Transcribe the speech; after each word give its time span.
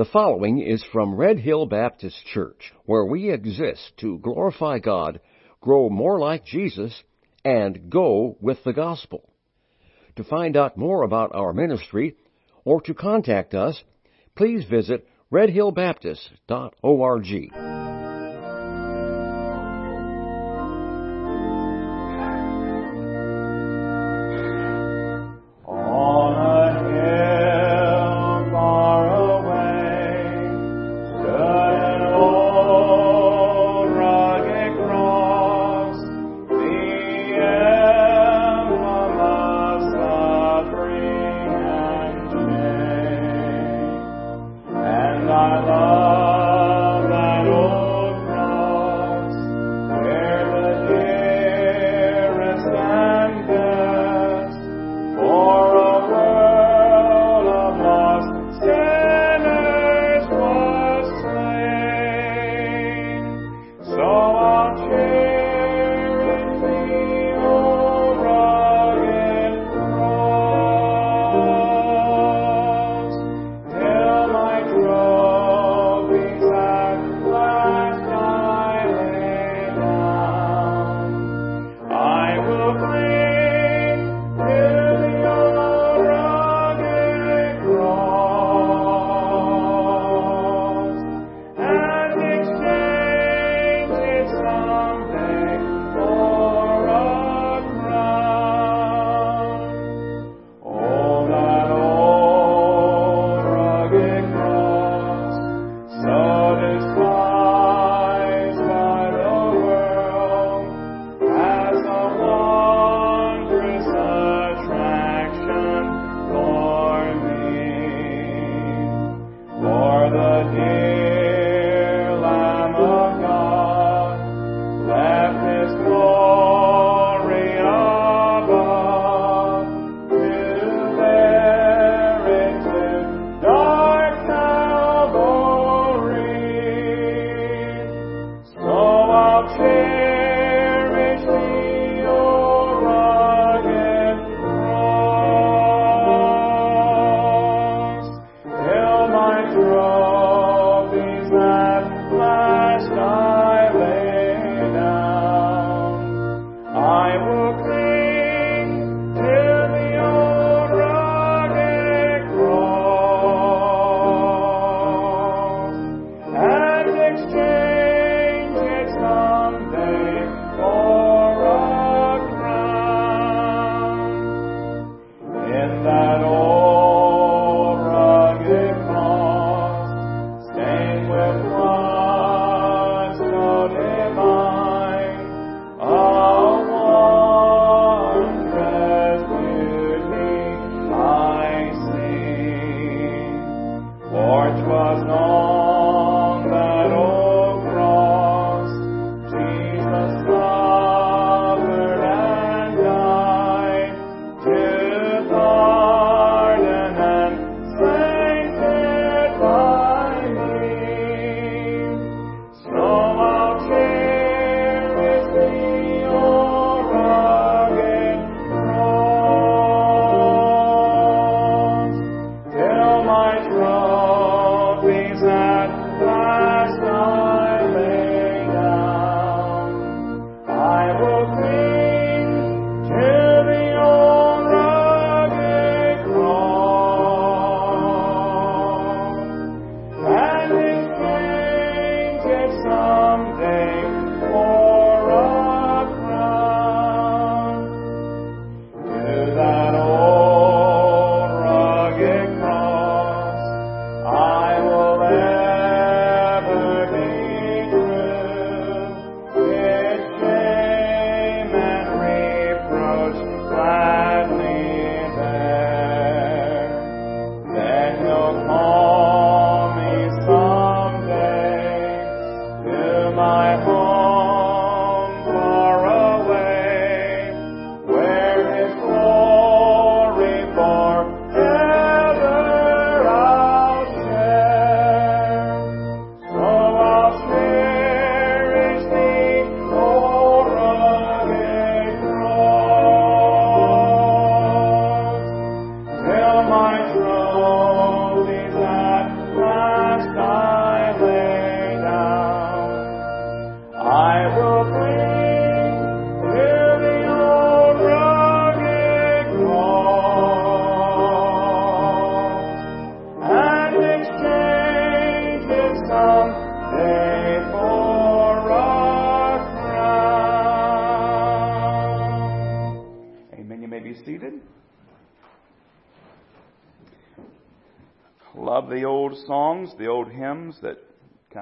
The 0.00 0.06
following 0.06 0.62
is 0.62 0.82
from 0.82 1.14
Red 1.14 1.40
Hill 1.40 1.66
Baptist 1.66 2.24
Church, 2.32 2.72
where 2.86 3.04
we 3.04 3.30
exist 3.30 3.92
to 3.98 4.18
glorify 4.20 4.78
God, 4.78 5.20
grow 5.60 5.90
more 5.90 6.18
like 6.18 6.46
Jesus, 6.46 7.04
and 7.44 7.90
go 7.90 8.38
with 8.40 8.64
the 8.64 8.72
gospel. 8.72 9.28
To 10.16 10.24
find 10.24 10.56
out 10.56 10.78
more 10.78 11.02
about 11.02 11.34
our 11.34 11.52
ministry 11.52 12.16
or 12.64 12.80
to 12.80 12.94
contact 12.94 13.52
us, 13.52 13.84
please 14.34 14.64
visit 14.64 15.06
redhillbaptist.org. 15.30 17.89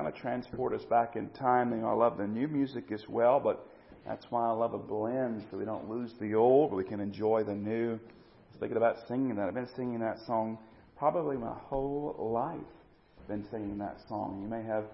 kind 0.08 0.14
of 0.14 0.20
transport 0.20 0.72
us 0.74 0.84
back 0.88 1.16
in 1.16 1.28
time. 1.30 1.70
You 1.70 1.78
know, 1.78 1.88
I 1.88 1.92
love 1.92 2.18
the 2.18 2.26
new 2.26 2.48
music 2.48 2.90
as 2.92 3.02
well, 3.08 3.40
but 3.40 3.66
that's 4.06 4.24
why 4.30 4.46
I 4.46 4.52
love 4.52 4.74
a 4.74 4.78
blend 4.78 5.44
so 5.50 5.58
we 5.58 5.64
don't 5.64 5.88
lose 5.88 6.12
the 6.20 6.34
old, 6.34 6.72
we 6.72 6.84
can 6.84 7.00
enjoy 7.00 7.44
the 7.44 7.54
new. 7.54 7.94
I 7.94 8.50
was 8.50 8.60
thinking 8.60 8.76
about 8.76 8.96
singing 9.06 9.36
that. 9.36 9.48
I've 9.48 9.54
been 9.54 9.68
singing 9.76 10.00
that 10.00 10.18
song 10.26 10.58
probably 10.96 11.36
my 11.36 11.52
whole 11.52 12.16
life. 12.32 12.66
Been 13.28 13.44
singing 13.50 13.76
that 13.78 13.98
song. 14.08 14.40
You 14.42 14.48
may 14.48 14.62
have 14.62 14.84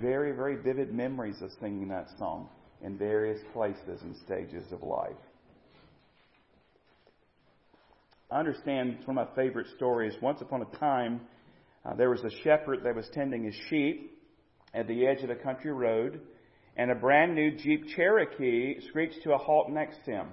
very, 0.00 0.32
very 0.32 0.56
vivid 0.56 0.92
memories 0.92 1.42
of 1.42 1.50
singing 1.60 1.88
that 1.88 2.06
song 2.18 2.48
in 2.82 2.96
various 2.96 3.40
places 3.52 4.00
and 4.02 4.14
stages 4.24 4.70
of 4.70 4.82
life. 4.82 5.16
I 8.30 8.38
understand 8.38 8.96
it's 8.98 9.06
one 9.06 9.18
of 9.18 9.28
my 9.28 9.34
favorite 9.34 9.66
stories. 9.76 10.14
Once 10.22 10.40
upon 10.40 10.62
a 10.62 10.76
time, 10.76 11.20
uh, 11.84 11.94
there 11.94 12.10
was 12.10 12.22
a 12.22 12.30
shepherd 12.44 12.84
that 12.84 12.94
was 12.94 13.08
tending 13.12 13.44
his 13.44 13.56
sheep 13.68 14.11
at 14.74 14.88
the 14.88 15.06
edge 15.06 15.22
of 15.22 15.30
a 15.30 15.34
country 15.34 15.72
road, 15.72 16.20
and 16.76 16.90
a 16.90 16.94
brand 16.94 17.34
new 17.34 17.50
Jeep 17.50 17.86
Cherokee 17.94 18.80
screeched 18.88 19.22
to 19.24 19.32
a 19.32 19.38
halt 19.38 19.70
next 19.70 20.04
to 20.06 20.12
him. 20.12 20.28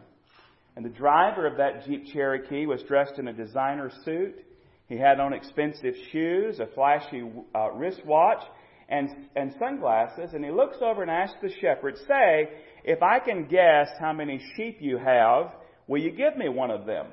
And 0.75 0.85
the 0.85 0.89
driver 0.89 1.45
of 1.45 1.57
that 1.57 1.85
Jeep 1.85 2.05
Cherokee 2.13 2.65
was 2.65 2.81
dressed 2.83 3.19
in 3.19 3.27
a 3.27 3.33
designer 3.33 3.91
suit. 4.05 4.35
He 4.87 4.97
had 4.97 5.19
on 5.19 5.33
expensive 5.33 5.93
shoes, 6.11 6.59
a 6.59 6.67
flashy 6.67 7.23
uh, 7.53 7.71
wristwatch, 7.71 8.41
and, 8.87 9.09
and 9.35 9.53
sunglasses. 9.59 10.33
And 10.33 10.43
he 10.43 10.51
looks 10.51 10.77
over 10.81 11.01
and 11.01 11.11
asks 11.11 11.37
the 11.41 11.51
shepherd, 11.59 11.97
Say, 12.07 12.49
if 12.83 13.03
I 13.03 13.19
can 13.19 13.47
guess 13.47 13.89
how 13.99 14.13
many 14.13 14.41
sheep 14.55 14.77
you 14.79 14.97
have, 14.97 15.53
will 15.87 16.01
you 16.01 16.11
give 16.11 16.37
me 16.37 16.47
one 16.47 16.71
of 16.71 16.85
them? 16.85 17.07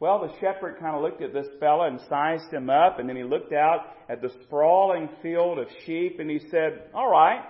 Well, 0.00 0.26
the 0.26 0.32
shepherd 0.40 0.78
kind 0.80 0.96
of 0.96 1.02
looked 1.02 1.20
at 1.20 1.34
this 1.34 1.46
fellow 1.60 1.84
and 1.84 2.00
sized 2.08 2.50
him 2.50 2.70
up, 2.70 2.98
and 2.98 3.06
then 3.06 3.16
he 3.16 3.22
looked 3.22 3.52
out 3.52 3.80
at 4.08 4.22
the 4.22 4.30
sprawling 4.44 5.10
field 5.22 5.58
of 5.58 5.66
sheep, 5.84 6.18
and 6.18 6.30
he 6.30 6.40
said, 6.50 6.84
All 6.94 7.10
right. 7.10 7.42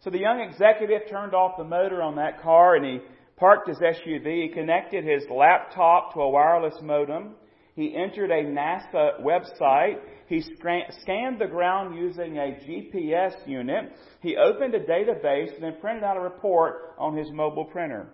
So 0.00 0.08
the 0.08 0.18
young 0.18 0.40
executive 0.40 1.02
turned 1.10 1.34
off 1.34 1.58
the 1.58 1.64
motor 1.64 2.00
on 2.00 2.16
that 2.16 2.40
car, 2.40 2.76
and 2.76 2.84
he 2.84 3.00
parked 3.36 3.68
his 3.68 3.76
SUV. 3.76 4.48
He 4.48 4.50
connected 4.54 5.04
his 5.04 5.24
laptop 5.30 6.14
to 6.14 6.20
a 6.20 6.30
wireless 6.30 6.76
modem. 6.82 7.34
He 7.74 7.94
entered 7.94 8.30
a 8.30 8.42
NASA 8.42 9.20
website. 9.20 9.98
He 10.28 10.40
scanned 10.40 11.38
the 11.38 11.46
ground 11.46 11.98
using 11.98 12.38
a 12.38 12.56
GPS 12.66 13.34
unit. 13.46 13.92
He 14.22 14.34
opened 14.36 14.74
a 14.74 14.80
database 14.80 15.52
and 15.54 15.62
then 15.62 15.76
printed 15.78 16.04
out 16.04 16.16
a 16.16 16.20
report 16.20 16.94
on 16.98 17.18
his 17.18 17.30
mobile 17.32 17.66
printer 17.66 18.08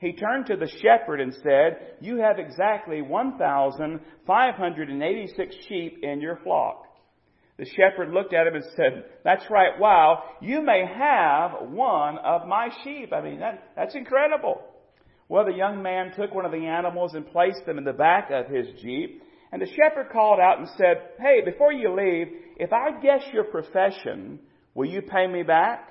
he 0.00 0.12
turned 0.14 0.46
to 0.46 0.56
the 0.56 0.72
shepherd 0.82 1.20
and 1.20 1.32
said, 1.42 1.96
You 2.00 2.16
have 2.18 2.38
exactly 2.38 3.02
1,586 3.02 5.56
sheep 5.68 5.98
in 6.02 6.22
your 6.22 6.38
flock. 6.42 6.86
The 7.58 7.66
shepherd 7.66 8.10
looked 8.10 8.32
at 8.32 8.46
him 8.46 8.54
and 8.54 8.64
said, 8.74 9.04
That's 9.24 9.44
right, 9.50 9.78
wow, 9.78 10.22
you 10.40 10.62
may 10.62 10.86
have 10.86 11.68
one 11.68 12.16
of 12.16 12.48
my 12.48 12.70
sheep. 12.82 13.12
I 13.12 13.20
mean, 13.20 13.40
that, 13.40 13.72
that's 13.76 13.94
incredible. 13.94 14.62
Well, 15.28 15.44
the 15.44 15.52
young 15.52 15.82
man 15.82 16.12
took 16.16 16.34
one 16.34 16.46
of 16.46 16.52
the 16.52 16.66
animals 16.66 17.12
and 17.12 17.30
placed 17.30 17.66
them 17.66 17.76
in 17.76 17.84
the 17.84 17.92
back 17.92 18.30
of 18.30 18.46
his 18.46 18.68
jeep. 18.80 19.22
And 19.52 19.60
the 19.60 19.66
shepherd 19.66 20.08
called 20.10 20.40
out 20.40 20.60
and 20.60 20.68
said, 20.78 21.10
Hey, 21.20 21.42
before 21.44 21.74
you 21.74 21.94
leave, 21.94 22.28
if 22.56 22.72
I 22.72 22.98
guess 23.02 23.20
your 23.34 23.44
profession, 23.44 24.38
will 24.74 24.88
you 24.88 25.02
pay 25.02 25.26
me 25.26 25.42
back? 25.42 25.90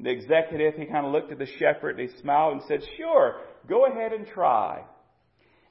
The 0.00 0.10
executive, 0.10 0.74
he 0.74 0.86
kind 0.86 1.06
of 1.06 1.12
looked 1.12 1.32
at 1.32 1.38
the 1.38 1.48
shepherd 1.58 1.98
and 1.98 2.08
he 2.08 2.20
smiled 2.20 2.54
and 2.54 2.62
said, 2.68 2.80
Sure, 2.96 3.40
go 3.68 3.86
ahead 3.86 4.12
and 4.12 4.26
try. 4.26 4.82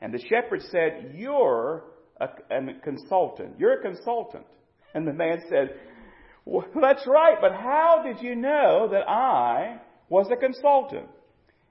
And 0.01 0.13
the 0.13 0.19
shepherd 0.19 0.61
said, 0.69 1.13
You're 1.15 1.83
a, 2.19 2.25
a 2.25 2.73
consultant. 2.83 3.55
You're 3.57 3.79
a 3.79 3.81
consultant. 3.81 4.45
And 4.93 5.07
the 5.07 5.13
man 5.13 5.41
said, 5.49 5.75
well, 6.47 6.65
That's 6.81 7.05
right, 7.05 7.37
but 7.41 7.51
how 7.51 8.03
did 8.05 8.23
you 8.23 8.35
know 8.35 8.87
that 8.91 9.07
I 9.07 9.79
was 10.09 10.27
a 10.31 10.37
consultant? 10.37 11.07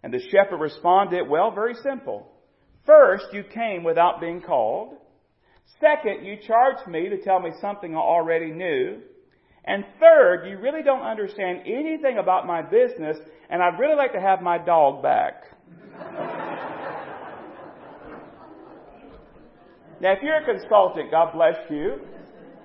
And 0.03 0.13
the 0.13 0.21
shepherd 0.31 0.59
responded, 0.61 1.29
Well, 1.29 1.51
very 1.51 1.75
simple. 1.83 2.29
First, 2.85 3.27
you 3.33 3.43
came 3.43 3.83
without 3.83 4.21
being 4.21 4.43
called. 4.43 4.95
Second, 5.81 6.25
you 6.25 6.37
charged 6.47 6.87
me 6.87 7.09
to 7.09 7.21
tell 7.23 7.41
me 7.41 7.51
something 7.61 7.95
I 7.95 7.99
already 7.99 8.53
knew. 8.53 9.01
And 9.67 9.85
third, 9.99 10.47
you 10.49 10.59
really 10.59 10.83
don't 10.83 11.03
understand 11.03 11.63
anything 11.67 12.19
about 12.19 12.47
my 12.47 12.63
business, 12.63 13.17
and 13.51 13.63
I'd 13.63 13.79
really 13.81 13.97
like 13.97 14.13
to 14.13 14.21
have 14.21 14.41
my 14.41 14.59
dog 14.59 15.03
back. 15.03 15.43
now, 20.01 20.13
if 20.13 20.23
you're 20.23 20.37
a 20.37 20.45
consultant, 20.45 21.11
God 21.11 21.33
bless 21.33 21.57
you. 21.69 22.01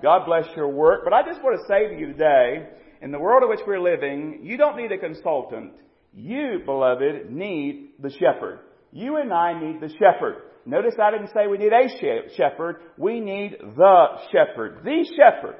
God 0.00 0.26
bless 0.26 0.44
your 0.56 0.68
work. 0.68 1.00
But 1.04 1.12
I 1.12 1.22
just 1.22 1.42
want 1.42 1.58
to 1.60 1.66
say 1.66 1.88
to 1.88 1.98
you 1.98 2.06
today, 2.12 2.68
in 3.00 3.10
the 3.10 3.18
world 3.18 3.42
in 3.42 3.48
which 3.48 3.60
we're 3.66 3.80
living, 3.80 4.40
you 4.42 4.56
don't 4.56 4.76
need 4.76 4.92
a 4.92 4.98
consultant. 4.98 5.72
You, 6.14 6.60
beloved, 6.64 7.30
need 7.30 7.94
the 8.00 8.10
shepherd. 8.10 8.60
You 8.92 9.16
and 9.16 9.32
I 9.32 9.58
need 9.58 9.80
the 9.80 9.88
shepherd. 9.88 10.42
Notice 10.66 10.94
I 11.02 11.10
didn't 11.10 11.30
say 11.34 11.48
we 11.48 11.58
need 11.58 11.72
a 11.72 11.88
shepherd. 12.36 12.76
We 12.96 13.18
need 13.18 13.56
the 13.60 14.06
shepherd. 14.30 14.84
The 14.84 15.04
shepherd. 15.16 15.56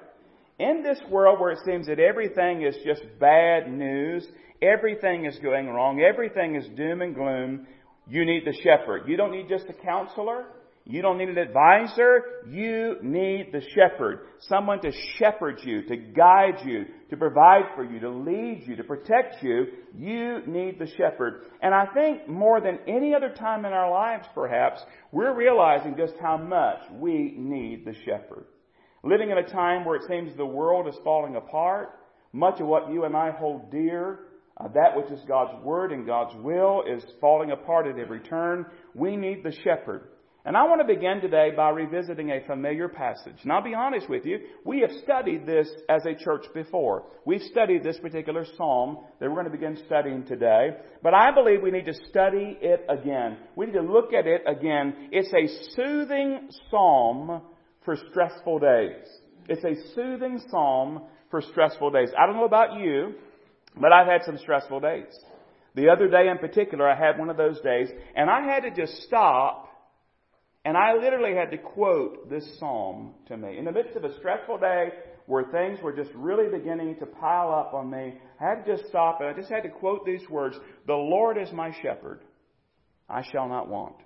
In 0.59 0.83
this 0.83 1.01
world 1.11 1.41
where 1.41 1.51
it 1.51 1.59
seems 1.65 1.87
that 1.87 1.99
everything 1.99 2.63
is 2.63 2.77
just 2.85 3.03
bad 3.19 3.73
news, 3.73 4.27
everything 4.61 5.25
is 5.25 5.39
going 5.39 5.69
wrong, 5.69 6.01
everything 6.01 6.57
is 6.57 6.67
doom 6.77 7.03
and 7.03 7.15
gloom, 7.15 7.67
you 8.09 8.25
need 8.25 8.45
the 8.45 8.57
shepherd. 8.63 9.09
You 9.09 9.17
don't 9.17 9.33
need 9.33 9.49
just 9.49 9.67
a 9.69 9.73
counselor. 9.73 10.47
You 10.85 11.01
don't 11.01 11.19
need 11.19 11.29
an 11.29 11.39
advisor. 11.39 12.45
You 12.49 12.97
need 13.03 13.51
the 13.53 13.63
shepherd. 13.75 14.27
Someone 14.41 14.81
to 14.83 14.91
shepherd 15.19 15.61
you, 15.63 15.83
to 15.85 15.97
guide 15.97 16.65
you, 16.65 16.87
to 17.11 17.17
provide 17.17 17.67
for 17.77 17.85
you, 17.85 18.01
to 18.01 18.11
lead 18.11 18.65
you, 18.67 18.75
to 18.77 18.83
protect 18.83 19.43
you. 19.43 19.67
You 19.97 20.41
need 20.47 20.81
the 20.81 20.89
shepherd. 20.97 21.45
And 21.63 21.73
I 21.73 21.87
think 21.95 22.29
more 22.29 22.61
than 22.61 22.81
any 22.89 23.15
other 23.15 23.31
time 23.31 23.65
in 23.65 23.73
our 23.73 23.91
lives, 23.91 24.27
perhaps, 24.35 24.81
we're 25.13 25.37
realizing 25.37 25.97
just 25.97 26.15
how 26.21 26.37
much 26.37 26.81
we 26.91 27.35
need 27.39 27.85
the 27.85 27.95
shepherd. 28.05 28.47
Living 29.05 29.31
in 29.31 29.39
a 29.39 29.49
time 29.49 29.85
where 29.85 29.97
it 29.97 30.09
seems 30.09 30.37
the 30.37 30.47
world 30.47 30.87
is 30.87 30.95
falling 31.03 31.35
apart, 31.35 31.99
much 32.33 32.61
of 32.61 32.67
what 32.67 32.93
you 32.93 33.05
and 33.05 33.17
I 33.17 33.33
hold 33.33 33.71
dear, 33.71 34.21
uh, 34.59 34.69
that 34.69 34.97
which 34.97 35.11
is 35.11 35.21
God's 35.27 35.63
Word 35.65 35.93
and 35.93 36.07
God's 36.07 36.37
will, 36.43 36.85
is 36.89 37.03
falling 37.21 37.51
apart 37.51 37.87
at 37.89 37.99
every 37.99 38.21
turn. 38.21 38.67
We 38.95 39.17
need 39.17 39.43
the 39.43 39.53
shepherd. 39.65 40.09
And 40.45 40.57
I 40.57 40.65
want 40.65 40.81
to 40.81 40.95
begin 40.95 41.21
today 41.21 41.51
by 41.57 41.71
revisiting 41.71 42.31
a 42.31 42.45
familiar 42.47 42.89
passage. 42.89 43.37
And 43.43 43.53
I'll 43.53 43.63
be 43.63 43.75
honest 43.75 44.09
with 44.09 44.27
you, 44.27 44.41
we 44.65 44.81
have 44.81 44.91
studied 45.05 45.47
this 45.47 45.69
as 45.89 46.05
a 46.05 46.17
church 46.17 46.47
before. 46.53 47.05
We've 47.25 47.43
studied 47.43 47.85
this 47.85 47.99
particular 47.99 48.45
psalm 48.57 48.99
that 49.21 49.29
we're 49.29 49.41
going 49.41 49.45
to 49.45 49.51
begin 49.51 49.79
studying 49.87 50.25
today. 50.27 50.71
But 51.01 51.15
I 51.15 51.33
believe 51.33 51.63
we 51.63 51.71
need 51.71 51.87
to 51.87 51.95
study 52.11 52.59
it 52.61 52.85
again. 52.89 53.37
We 53.55 53.67
need 53.67 53.75
to 53.75 53.83
look 53.83 54.13
at 54.13 54.27
it 54.27 54.43
again. 54.47 55.11
It's 55.13 55.33
a 55.33 55.75
soothing 55.77 56.49
psalm 56.71 57.43
for 57.85 57.97
stressful 58.11 58.59
days. 58.61 59.07
It's 59.49 59.65
a 59.65 59.95
soothing 59.95 60.41
psalm 60.51 61.03
for 61.31 61.41
stressful 61.41 61.91
days. 61.91 62.11
I 62.19 62.27
don't 62.27 62.37
know 62.37 62.45
about 62.45 62.79
you, 62.79 63.15
but 63.81 63.93
I've 63.93 64.07
had 64.07 64.23
some 64.25 64.39
stressful 64.39 64.81
days. 64.81 65.07
The 65.75 65.89
other 65.89 66.09
day 66.09 66.29
in 66.29 66.39
particular, 66.39 66.89
I 66.89 66.97
had 66.97 67.19
one 67.19 67.31
of 67.31 67.37
those 67.37 67.61
days, 67.61 67.89
and 68.15 68.29
I 68.29 68.43
had 68.43 68.61
to 68.61 68.71
just 68.71 69.03
stop, 69.03 69.69
and 70.65 70.77
I 70.77 70.95
literally 70.95 71.35
had 71.35 71.51
to 71.51 71.59
quote 71.59 72.29
this 72.29 72.45
psalm 72.59 73.15
to 73.29 73.37
me. 73.37 73.59
In 73.59 73.65
the 73.65 73.73
midst 73.73 73.97
of 73.97 74.05
a 74.05 74.15
stressful 74.19 74.59
day 74.59 74.89
where 75.27 75.45
things 75.45 75.83
were 75.83 75.97
just 75.97 76.11
really 76.15 76.49
beginning 76.51 76.97
to 77.01 77.07
pile 77.07 77.53
up 77.53 77.73
on 77.73 77.91
me, 77.91 78.19
I 78.41 78.45
had 78.45 78.65
to 78.65 78.77
just 78.77 78.89
stop, 78.91 79.21
and 79.21 79.29
I 79.31 79.33
just 79.33 79.51
had 79.51 79.63
to 79.63 79.71
quote 79.71 80.05
these 80.05 80.29
words 80.29 80.57
The 80.87 80.93
Lord 80.93 81.39
is 81.39 81.51
my 81.53 81.75
shepherd, 81.83 82.21
I 83.09 83.23
shall 83.33 83.49
not 83.49 83.69
want. 83.69 83.97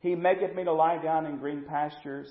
He 0.00 0.14
maketh 0.14 0.54
me 0.54 0.64
to 0.64 0.72
lie 0.72 1.02
down 1.02 1.26
in 1.26 1.38
green 1.38 1.64
pastures. 1.68 2.30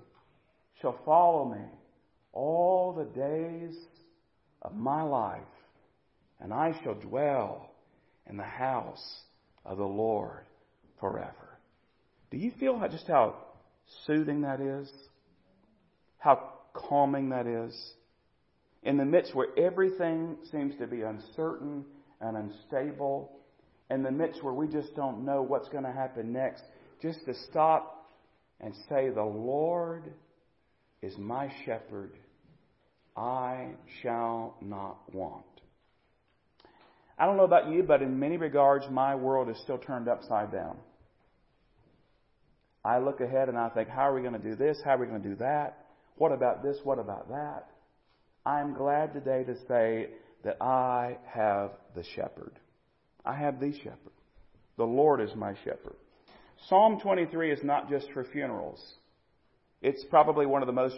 shall 0.81 0.97
follow 1.05 1.45
me 1.45 1.65
all 2.33 2.93
the 2.93 3.05
days 3.05 3.75
of 4.61 4.75
my 4.75 5.03
life, 5.03 5.41
and 6.39 6.53
I 6.53 6.73
shall 6.83 6.95
dwell 6.95 7.69
in 8.29 8.37
the 8.37 8.43
house 8.43 9.21
of 9.65 9.77
the 9.77 9.83
Lord 9.83 10.45
forever. 10.99 11.59
Do 12.31 12.37
you 12.37 12.51
feel 12.59 12.79
just 12.89 13.07
how 13.07 13.35
soothing 14.05 14.41
that 14.41 14.61
is? 14.61 14.89
How 16.17 16.53
calming 16.73 17.29
that 17.29 17.47
is? 17.47 17.93
In 18.83 18.97
the 18.97 19.05
midst 19.05 19.35
where 19.35 19.47
everything 19.57 20.37
seems 20.51 20.75
to 20.77 20.87
be 20.87 21.01
uncertain 21.01 21.85
and 22.19 22.37
unstable, 22.37 23.31
in 23.89 24.03
the 24.03 24.11
midst 24.11 24.43
where 24.43 24.53
we 24.53 24.67
just 24.67 24.95
don't 24.95 25.25
know 25.25 25.41
what's 25.41 25.67
going 25.69 25.83
to 25.83 25.91
happen 25.91 26.31
next, 26.31 26.63
just 27.01 27.25
to 27.25 27.33
stop 27.49 28.09
and 28.59 28.73
say, 28.87 29.09
The 29.09 29.23
Lord 29.23 30.13
is 31.01 31.17
my 31.17 31.51
shepherd. 31.65 32.11
I 33.15 33.69
shall 34.01 34.55
not 34.61 34.97
want. 35.13 35.45
I 37.17 37.25
don't 37.25 37.37
know 37.37 37.43
about 37.43 37.69
you, 37.69 37.83
but 37.83 38.01
in 38.01 38.19
many 38.19 38.37
regards, 38.37 38.85
my 38.89 39.15
world 39.15 39.49
is 39.49 39.57
still 39.61 39.77
turned 39.77 40.07
upside 40.07 40.51
down. 40.51 40.77
I 42.83 42.97
look 42.97 43.21
ahead 43.21 43.47
and 43.47 43.57
I 43.57 43.69
think, 43.69 43.89
how 43.89 44.09
are 44.09 44.15
we 44.15 44.21
going 44.21 44.33
to 44.33 44.39
do 44.39 44.55
this? 44.55 44.79
How 44.83 44.95
are 44.95 44.97
we 44.97 45.05
going 45.05 45.21
to 45.21 45.29
do 45.29 45.35
that? 45.35 45.85
What 46.17 46.31
about 46.31 46.63
this? 46.63 46.77
What 46.83 46.99
about 46.99 47.29
that? 47.29 47.67
I'm 48.45 48.73
glad 48.73 49.13
today 49.13 49.43
to 49.43 49.55
say 49.67 50.09
that 50.43 50.57
I 50.61 51.17
have 51.31 51.71
the 51.95 52.03
shepherd. 52.15 52.53
I 53.23 53.35
have 53.35 53.59
the 53.59 53.71
shepherd. 53.71 53.97
The 54.77 54.83
Lord 54.83 55.21
is 55.21 55.35
my 55.35 55.53
shepherd. 55.63 55.95
Psalm 56.69 56.99
23 56.99 57.51
is 57.51 57.63
not 57.63 57.89
just 57.89 58.07
for 58.13 58.23
funerals. 58.23 58.79
It's 59.81 60.03
probably 60.09 60.45
one 60.45 60.61
of 60.61 60.67
the 60.67 60.73
most 60.73 60.97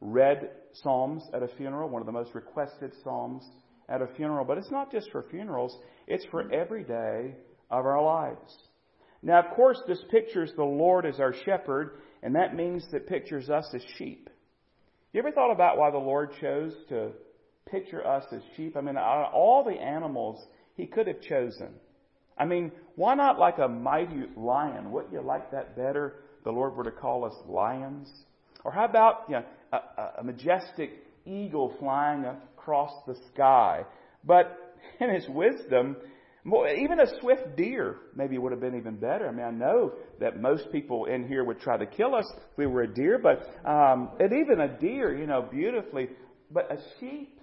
read 0.00 0.50
psalms 0.72 1.22
at 1.34 1.42
a 1.42 1.48
funeral, 1.56 1.88
one 1.88 2.02
of 2.02 2.06
the 2.06 2.12
most 2.12 2.34
requested 2.34 2.92
psalms 3.02 3.42
at 3.88 4.02
a 4.02 4.06
funeral. 4.16 4.44
But 4.44 4.58
it's 4.58 4.70
not 4.70 4.92
just 4.92 5.10
for 5.10 5.24
funerals, 5.30 5.76
it's 6.06 6.24
for 6.26 6.50
every 6.52 6.84
day 6.84 7.34
of 7.70 7.84
our 7.84 8.02
lives. 8.02 8.54
Now, 9.22 9.40
of 9.40 9.56
course, 9.56 9.80
this 9.88 10.02
pictures 10.10 10.52
the 10.56 10.64
Lord 10.64 11.06
as 11.06 11.18
our 11.18 11.34
shepherd, 11.44 11.98
and 12.22 12.34
that 12.36 12.54
means 12.54 12.86
that 12.92 13.08
pictures 13.08 13.50
us 13.50 13.68
as 13.74 13.82
sheep. 13.96 14.30
You 15.12 15.20
ever 15.20 15.32
thought 15.32 15.52
about 15.52 15.78
why 15.78 15.90
the 15.90 15.98
Lord 15.98 16.30
chose 16.40 16.74
to 16.90 17.10
picture 17.68 18.06
us 18.06 18.24
as 18.32 18.42
sheep? 18.56 18.76
I 18.76 18.82
mean, 18.82 18.96
out 18.96 19.26
of 19.28 19.34
all 19.34 19.64
the 19.64 19.80
animals 19.80 20.44
He 20.74 20.86
could 20.86 21.06
have 21.06 21.22
chosen, 21.22 21.70
I 22.38 22.44
mean, 22.44 22.70
why 22.96 23.14
not 23.14 23.38
like 23.38 23.58
a 23.58 23.66
mighty 23.66 24.24
lion? 24.36 24.92
Wouldn't 24.92 25.12
you 25.12 25.22
like 25.22 25.50
that 25.52 25.74
better? 25.74 26.16
The 26.46 26.52
Lord 26.52 26.76
were 26.76 26.84
to 26.84 26.92
call 26.92 27.24
us 27.24 27.34
lions. 27.48 28.08
Or 28.64 28.70
how 28.70 28.84
about 28.84 29.24
you 29.28 29.34
know, 29.34 29.44
a, 29.72 30.20
a 30.20 30.22
majestic 30.22 30.92
eagle 31.26 31.74
flying 31.80 32.24
across 32.24 32.92
the 33.04 33.16
sky? 33.34 33.82
But 34.24 34.56
in 35.00 35.12
His 35.12 35.28
wisdom, 35.28 35.96
even 36.46 37.00
a 37.00 37.20
swift 37.20 37.56
deer 37.56 37.96
maybe 38.14 38.38
would 38.38 38.52
have 38.52 38.60
been 38.60 38.76
even 38.76 38.94
better. 38.94 39.28
I 39.28 39.32
mean, 39.32 39.44
I 39.44 39.50
know 39.50 39.94
that 40.20 40.40
most 40.40 40.70
people 40.70 41.06
in 41.06 41.26
here 41.26 41.42
would 41.42 41.58
try 41.58 41.78
to 41.78 41.86
kill 41.86 42.14
us 42.14 42.32
if 42.36 42.56
we 42.56 42.68
were 42.68 42.82
a 42.82 42.94
deer, 42.94 43.18
but 43.20 43.40
um, 43.68 44.10
and 44.20 44.32
even 44.32 44.60
a 44.60 44.78
deer, 44.78 45.18
you 45.18 45.26
know, 45.26 45.42
beautifully, 45.50 46.10
but 46.52 46.70
a 46.70 46.76
sheep. 47.00 47.40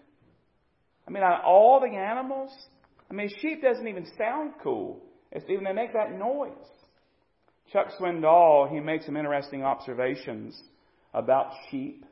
I 1.06 1.12
mean, 1.12 1.24
all 1.46 1.82
the 1.82 1.94
animals. 1.94 2.52
I 3.12 3.14
mean, 3.14 3.30
sheep 3.42 3.62
doesn't 3.62 3.86
even 3.86 4.06
sound 4.18 4.54
cool. 4.64 5.04
It's 5.34 5.44
even 5.50 5.66
they 5.66 5.74
make 5.74 5.92
that 5.92 6.18
noise. 6.18 6.56
Chuck 7.74 7.88
Swindoll 8.00 8.72
he 8.72 8.80
makes 8.80 9.08
some 9.08 9.18
interesting 9.18 9.64
observations 9.64 10.62
about 11.12 11.52
sheep. 11.70 12.06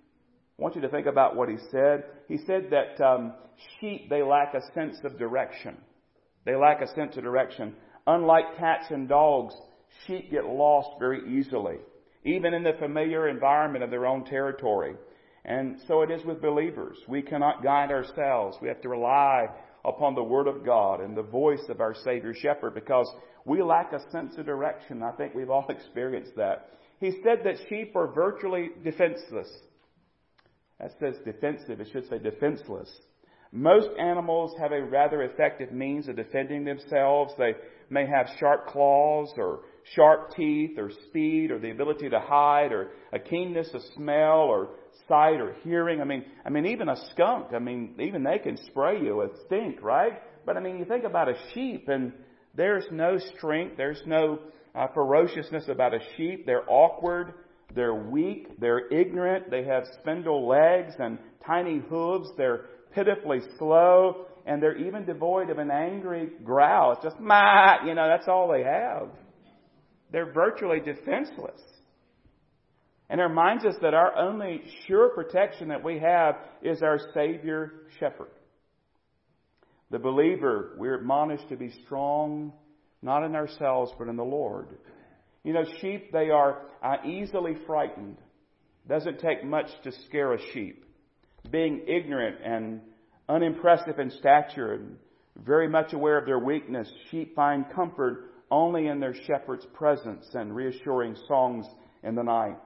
I 0.57 0.61
want 0.61 0.75
you 0.75 0.81
to 0.81 0.89
think 0.89 1.05
about 1.05 1.35
what 1.35 1.49
he 1.49 1.57
said. 1.69 2.03
He 2.27 2.39
said 2.47 2.71
that 2.71 3.03
um, 3.03 3.33
sheep 3.79 4.09
they 4.09 4.23
lack 4.23 4.55
a 4.55 4.73
sense 4.73 4.97
of 5.03 5.19
direction. 5.19 5.77
They 6.45 6.55
lack 6.55 6.81
a 6.81 6.87
sense 6.95 7.15
of 7.15 7.23
direction. 7.23 7.75
Unlike 8.07 8.57
cats 8.57 8.85
and 8.89 9.07
dogs, 9.07 9.53
sheep 10.07 10.31
get 10.31 10.45
lost 10.45 10.99
very 10.99 11.39
easily, 11.39 11.77
even 12.25 12.55
in 12.55 12.63
the 12.63 12.73
familiar 12.79 13.29
environment 13.29 13.83
of 13.83 13.91
their 13.91 14.07
own 14.07 14.25
territory. 14.25 14.95
And 15.45 15.79
so 15.87 16.01
it 16.01 16.09
is 16.09 16.25
with 16.25 16.41
believers. 16.41 16.97
We 17.07 17.21
cannot 17.21 17.63
guide 17.63 17.91
ourselves. 17.91 18.57
We 18.61 18.67
have 18.67 18.81
to 18.81 18.89
rely 18.89 19.47
upon 19.85 20.15
the 20.15 20.23
Word 20.23 20.47
of 20.47 20.65
God 20.65 21.01
and 21.01 21.15
the 21.15 21.23
voice 21.23 21.63
of 21.69 21.81
our 21.81 21.95
Savior 22.03 22.33
Shepherd 22.33 22.73
because 22.73 23.07
we 23.45 23.61
lack 23.61 23.93
a 23.93 23.99
sense 24.11 24.37
of 24.37 24.45
direction. 24.45 25.03
I 25.03 25.11
think 25.11 25.33
we've 25.33 25.49
all 25.49 25.65
experienced 25.69 26.35
that. 26.37 26.69
He 26.99 27.11
said 27.23 27.39
that 27.45 27.55
sheep 27.67 27.95
are 27.95 28.07
virtually 28.07 28.69
defenseless. 28.83 29.49
That 30.79 30.91
says 30.99 31.15
defensive. 31.25 31.79
It 31.79 31.89
should 31.91 32.07
say 32.09 32.19
defenseless. 32.19 32.89
Most 33.51 33.89
animals 33.99 34.55
have 34.59 34.71
a 34.71 34.83
rather 34.83 35.23
effective 35.23 35.71
means 35.71 36.07
of 36.07 36.15
defending 36.15 36.63
themselves. 36.63 37.33
They 37.37 37.53
may 37.89 38.07
have 38.07 38.27
sharp 38.39 38.67
claws 38.67 39.33
or 39.37 39.61
sharp 39.95 40.33
teeth 40.35 40.77
or 40.77 40.91
speed 41.07 41.51
or 41.51 41.59
the 41.59 41.71
ability 41.71 42.09
to 42.09 42.19
hide 42.19 42.71
or 42.71 42.91
a 43.11 43.19
keenness 43.19 43.69
of 43.73 43.81
smell 43.95 44.43
or 44.43 44.69
sight 45.07 45.41
or 45.41 45.55
hearing. 45.63 45.99
I 45.99 46.05
mean, 46.05 46.23
I 46.45 46.49
mean, 46.49 46.67
even 46.67 46.87
a 46.87 46.95
skunk, 47.11 47.47
I 47.53 47.59
mean, 47.59 47.95
even 47.99 48.23
they 48.23 48.39
can 48.39 48.57
spray 48.67 49.01
you 49.01 49.17
with 49.17 49.31
stink, 49.47 49.81
right? 49.83 50.13
But 50.45 50.55
I 50.55 50.61
mean, 50.61 50.77
you 50.77 50.85
think 50.85 51.03
about 51.03 51.27
a 51.27 51.35
sheep 51.53 51.89
and 51.89 52.13
there's 52.55 52.85
no 52.91 53.17
strength, 53.17 53.77
there's 53.77 54.01
no 54.05 54.39
uh, 54.75 54.87
ferociousness 54.93 55.67
about 55.69 55.93
a 55.93 55.99
sheep. 56.17 56.45
They're 56.45 56.69
awkward, 56.69 57.33
they're 57.73 57.95
weak, 57.95 58.59
they're 58.59 58.87
ignorant, 58.89 59.49
they 59.49 59.63
have 59.63 59.83
spindle 60.01 60.47
legs 60.47 60.93
and 60.99 61.17
tiny 61.45 61.79
hooves, 61.89 62.29
they're 62.37 62.65
pitifully 62.93 63.39
slow, 63.57 64.25
and 64.45 64.61
they're 64.61 64.77
even 64.77 65.05
devoid 65.05 65.49
of 65.49 65.57
an 65.57 65.71
angry 65.71 66.29
growl. 66.43 66.93
It's 66.93 67.03
just, 67.03 67.19
ma, 67.19 67.85
you 67.85 67.95
know, 67.95 68.07
that's 68.07 68.27
all 68.27 68.51
they 68.51 68.63
have. 68.63 69.09
They're 70.11 70.31
virtually 70.31 70.79
defenseless. 70.79 71.61
And 73.09 73.19
it 73.19 73.23
reminds 73.25 73.65
us 73.65 73.75
that 73.81 73.93
our 73.93 74.15
only 74.17 74.61
sure 74.87 75.09
protection 75.09 75.69
that 75.69 75.83
we 75.83 75.99
have 75.99 76.35
is 76.61 76.81
our 76.81 76.99
Savior 77.13 77.73
Shepherd. 77.99 78.29
The 79.91 79.99
believer, 79.99 80.73
we're 80.77 80.95
admonished 80.95 81.49
to 81.49 81.57
be 81.57 81.71
strong, 81.85 82.53
not 83.01 83.23
in 83.23 83.35
ourselves, 83.35 83.91
but 83.99 84.07
in 84.07 84.15
the 84.15 84.23
Lord. 84.23 84.67
You 85.43 85.53
know, 85.53 85.65
sheep, 85.81 86.11
they 86.11 86.29
are 86.29 86.61
uh, 86.83 86.97
easily 87.05 87.57
frightened. 87.67 88.17
Doesn't 88.87 89.19
take 89.19 89.43
much 89.43 89.67
to 89.83 89.91
scare 90.07 90.33
a 90.33 90.39
sheep 90.53 90.85
being 91.49 91.81
ignorant 91.87 92.37
and 92.43 92.81
unimpressive 93.27 93.99
in 93.99 94.11
stature 94.11 94.73
and 94.73 94.97
very 95.37 95.67
much 95.67 95.93
aware 95.93 96.17
of 96.17 96.25
their 96.25 96.39
weakness, 96.39 96.91
sheep 97.09 97.33
find 97.35 97.65
comfort 97.73 98.31
only 98.51 98.87
in 98.87 98.99
their 98.99 99.15
shepherd's 99.25 99.65
presence 99.73 100.27
and 100.33 100.55
reassuring 100.55 101.15
songs 101.27 101.65
in 102.03 102.15
the 102.15 102.23
night. 102.23 102.61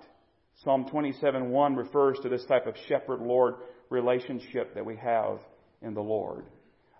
Psalm 0.64 0.86
27:1 0.86 1.78
refers 1.78 2.18
to 2.20 2.30
this 2.30 2.46
type 2.46 2.66
of 2.66 2.76
shepherd-lord 2.88 3.56
relationship 3.90 4.74
that 4.74 4.86
we 4.86 4.96
have 4.96 5.40
in 5.82 5.94
the 5.94 6.02
Lord. 6.02 6.46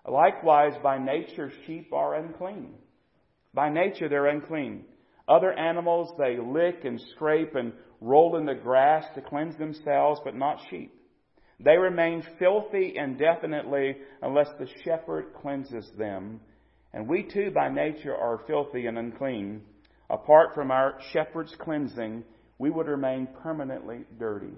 Likewise, 0.08 0.74
by 0.82 0.98
nature, 0.98 1.50
sheep 1.66 1.92
are 1.92 2.14
unclean. 2.14 2.74
By 3.52 3.70
nature, 3.70 4.08
they're 4.08 4.26
unclean. 4.26 4.84
Other 5.28 5.52
animals, 5.52 6.12
they 6.18 6.38
lick 6.38 6.84
and 6.84 7.00
scrape 7.14 7.54
and 7.54 7.72
roll 8.00 8.36
in 8.36 8.46
the 8.46 8.54
grass 8.54 9.04
to 9.14 9.20
cleanse 9.20 9.56
themselves, 9.56 10.20
but 10.24 10.36
not 10.36 10.60
sheep. 10.70 10.92
They 11.58 11.76
remain 11.76 12.22
filthy 12.38 12.94
indefinitely 12.96 13.96
unless 14.22 14.48
the 14.58 14.68
shepherd 14.84 15.32
cleanses 15.40 15.90
them. 15.98 16.40
And 16.92 17.08
we 17.08 17.24
too, 17.24 17.50
by 17.50 17.68
nature, 17.68 18.14
are 18.14 18.42
filthy 18.46 18.86
and 18.86 18.98
unclean. 18.98 19.62
Apart 20.10 20.54
from 20.54 20.70
our 20.70 20.98
shepherd's 21.12 21.54
cleansing, 21.58 22.24
we 22.58 22.70
would 22.70 22.86
remain 22.86 23.26
permanently 23.42 24.04
dirty. 24.18 24.54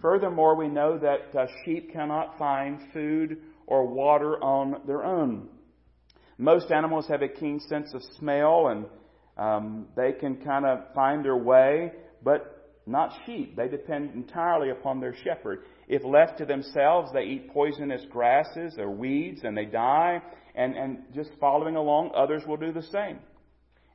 Furthermore, 0.00 0.56
we 0.56 0.68
know 0.68 0.98
that 0.98 1.38
uh, 1.38 1.46
sheep 1.64 1.92
cannot 1.92 2.38
find 2.38 2.80
food 2.92 3.38
or 3.70 3.86
water 3.86 4.42
on 4.42 4.82
their 4.86 5.04
own. 5.04 5.48
Most 6.36 6.70
animals 6.70 7.06
have 7.08 7.22
a 7.22 7.28
keen 7.28 7.60
sense 7.60 7.94
of 7.94 8.02
smell 8.18 8.68
and 8.68 8.86
um, 9.38 9.86
they 9.96 10.12
can 10.12 10.36
kind 10.44 10.66
of 10.66 10.92
find 10.94 11.24
their 11.24 11.36
way, 11.36 11.92
but 12.22 12.80
not 12.86 13.12
sheep. 13.24 13.56
They 13.56 13.68
depend 13.68 14.14
entirely 14.14 14.70
upon 14.70 15.00
their 15.00 15.14
shepherd. 15.24 15.60
If 15.88 16.04
left 16.04 16.38
to 16.38 16.44
themselves, 16.44 17.10
they 17.14 17.22
eat 17.22 17.52
poisonous 17.52 18.02
grasses 18.10 18.74
or 18.76 18.90
weeds 18.90 19.42
and 19.44 19.56
they 19.56 19.66
die. 19.66 20.20
And, 20.54 20.74
and 20.74 20.98
just 21.14 21.30
following 21.40 21.76
along, 21.76 22.10
others 22.16 22.42
will 22.46 22.56
do 22.56 22.72
the 22.72 22.82
same. 22.82 23.20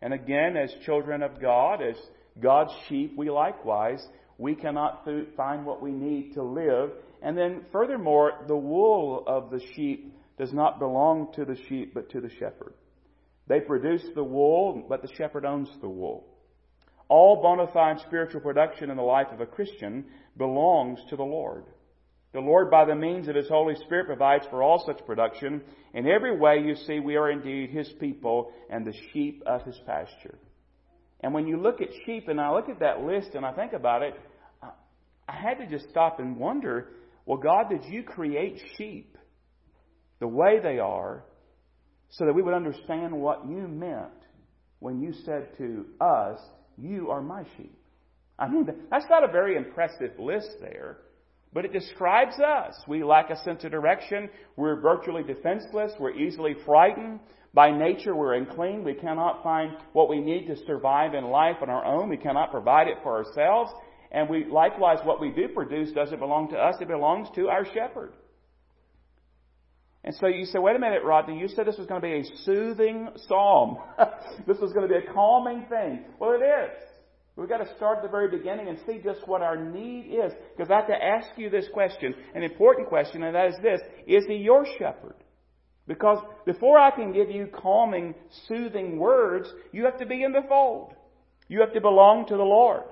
And 0.02 0.14
again, 0.14 0.56
as 0.56 0.74
children 0.86 1.22
of 1.22 1.42
God, 1.42 1.82
as 1.82 1.98
God's 2.40 2.72
sheep, 2.88 3.14
we 3.18 3.30
likewise, 3.30 4.06
we 4.38 4.56
cannot 4.56 5.06
find 5.36 5.66
what 5.66 5.82
we 5.82 5.92
need 5.92 6.34
to 6.36 6.44
live. 6.44 6.92
And 7.26 7.36
then 7.36 7.66
furthermore, 7.72 8.34
the 8.48 8.56
wool 8.56 9.24
of 9.26 9.50
the 9.50 9.60
sheep 9.74 10.14
does 10.38 10.54
not 10.54 10.78
belong 10.78 11.34
to 11.34 11.44
the 11.44 11.58
sheep, 11.68 11.92
but 11.96 12.12
to 12.12 12.22
the 12.22 12.30
shepherd. 12.30 12.76
They 13.48 13.62
produce 13.62 14.04
the 14.14 14.24
wool, 14.24 14.86
but 14.88 15.02
the 15.02 15.14
shepherd 15.18 15.44
owns 15.44 15.70
the 15.82 15.90
wool. 15.90 16.28
All 17.10 17.42
bona 17.42 17.66
fide 17.74 18.00
spiritual 18.02 18.42
production 18.42 18.92
in 18.92 18.98
the 18.98 19.04
life 19.04 19.28
of 19.32 19.42
a 19.42 19.46
Christian 19.48 20.06
belongs 20.38 21.00
to 21.10 21.16
the 21.16 21.24
Lord. 21.24 21.64
The 22.34 22.42
Lord, 22.42 22.70
by 22.70 22.86
the 22.86 22.96
means 22.96 23.28
of 23.28 23.36
His 23.36 23.50
Holy 23.50 23.76
Spirit, 23.86 24.06
provides 24.06 24.46
for 24.52 24.62
all 24.62 24.84
such 24.86 25.04
production. 25.08 25.64
In 25.96 26.08
every 26.08 26.38
way, 26.38 26.60
you 26.64 26.76
see, 26.76 27.00
we 27.00 27.16
are 27.16 27.32
indeed 27.32 27.72
His 27.72 27.92
people 28.00 28.52
and 28.70 28.86
the 28.86 28.94
sheep 29.14 29.42
of 29.48 29.64
His 29.64 29.80
pasture. 29.88 30.38
And 31.22 31.34
when 31.34 31.48
you 31.48 31.58
look 31.58 31.82
at 31.82 31.90
sheep, 32.06 32.28
and 32.28 32.40
I 32.40 32.52
look 32.52 32.70
at 32.70 32.82
that 32.82 33.02
list 33.02 33.34
and 33.34 33.44
I 33.44 33.54
think 33.54 33.74
about 33.74 34.04
it, 34.04 34.14
I 35.28 35.36
had 35.36 35.58
to 35.58 35.66
just 35.66 35.90
stop 35.90 36.20
and 36.20 36.38
wonder, 36.38 36.90
well, 37.26 37.38
God, 37.38 37.70
did 37.70 37.86
you 37.86 38.04
create 38.04 38.62
sheep 38.78 39.18
the 40.20 40.28
way 40.28 40.60
they 40.62 40.80
are 40.80 41.24
so 42.10 42.26
that 42.26 42.34
we 42.34 42.42
would 42.42 42.54
understand 42.54 43.14
what 43.14 43.48
you 43.48 43.68
meant 43.68 44.12
when 44.80 45.02
you 45.02 45.14
said 45.26 45.50
to 45.58 45.86
us, 46.00 46.40
You 46.78 47.10
are 47.10 47.22
my 47.22 47.44
sheep? 47.58 47.78
I 48.38 48.48
mean, 48.48 48.68
that's 48.92 49.06
not 49.10 49.28
a 49.28 49.32
very 49.32 49.56
impressive 49.56 50.12
list 50.20 50.58
there, 50.62 50.98
but 51.54 51.66
it 51.66 51.74
describes 51.74 52.36
us. 52.40 52.76
We 52.88 53.04
lack 53.04 53.30
a 53.30 53.38
sense 53.44 53.64
of 53.64 53.72
direction. 53.72 54.30
We're 54.58 54.80
virtually 54.82 55.24
defenseless. 55.24 55.94
We're 56.00 56.16
easily 56.16 56.56
frightened. 56.66 57.22
By 57.54 57.72
nature, 57.72 58.14
we're 58.14 58.34
unclean. 58.34 58.84
We 58.84 58.94
cannot 58.94 59.42
find 59.42 59.78
what 59.94 60.10
we 60.10 60.20
need 60.20 60.48
to 60.48 60.58
survive 60.66 61.14
in 61.14 61.24
life 61.24 61.56
on 61.62 61.70
our 61.70 61.86
own. 61.86 62.10
We 62.10 62.18
cannot 62.18 62.52
provide 62.52 62.90
it 62.90 62.98
for 63.02 63.16
ourselves. 63.16 63.72
And 64.12 64.30
we, 64.30 64.46
likewise, 64.46 65.00
what 65.04 65.20
we 65.20 65.32
do 65.32 65.48
produce 65.50 65.92
doesn't 65.92 66.20
belong 66.20 66.50
to 66.50 66.58
us. 66.58 66.76
It 66.80 66.88
belongs 66.88 67.28
to 67.36 67.50
our 67.50 67.66
shepherd. 67.66 68.14
And 70.04 70.14
so 70.16 70.28
you 70.28 70.46
say, 70.46 70.60
wait 70.60 70.76
a 70.76 70.80
minute, 70.80 71.04
Rodney, 71.04 71.40
you 71.40 71.48
said 71.48 71.66
this 71.66 71.78
was 71.78 71.88
going 71.88 72.00
to 72.00 72.08
be 72.08 72.14
a 72.14 72.38
soothing 72.44 73.10
psalm. 73.28 73.78
this 74.48 74.58
was 74.60 74.72
going 74.72 74.88
to 74.88 74.94
be 74.94 75.04
a 75.04 75.14
calming 75.14 75.66
thing. 75.68 76.06
Well, 76.20 76.34
it 76.34 76.44
is. 76.46 76.86
We've 77.36 77.50
got 77.50 77.58
to 77.58 77.76
start 77.76 77.98
at 77.98 78.04
the 78.04 78.10
very 78.10 78.30
beginning 78.30 78.70
and 78.70 78.78
see 78.86 79.00
just 79.04 79.28
what 79.28 79.42
our 79.42 79.58
need 79.58 80.12
is. 80.12 80.32
Because 80.56 80.72
I 80.72 80.76
have 80.76 80.88
to 80.88 81.04
ask 81.04 81.28
you 81.38 81.50
this 81.50 81.66
question, 81.74 82.14
an 82.34 82.44
important 82.44 82.88
question, 82.88 83.24
and 83.24 83.36
that 83.36 83.48
is 83.48 83.56
this. 83.62 83.82
Is 84.08 84.24
he 84.28 84.36
your 84.36 84.66
shepherd? 84.78 85.16
Because 85.88 86.20
before 86.46 86.80
I 86.80 86.92
can 86.92 87.12
give 87.12 87.30
you 87.30 87.48
calming, 87.48 88.16
soothing 88.48 88.98
words, 88.98 89.50
you 89.72 89.86
have 89.86 89.98
to 90.00 90.06
be 90.06 90.24
in 90.24 90.32
the 90.32 90.44
fold. 90.48 90.94
You 91.48 91.60
have 91.62 91.74
to 91.74 91.82
belong 91.82 92.26
to 92.28 92.38
the 92.38 92.44
Lord. 92.44 92.84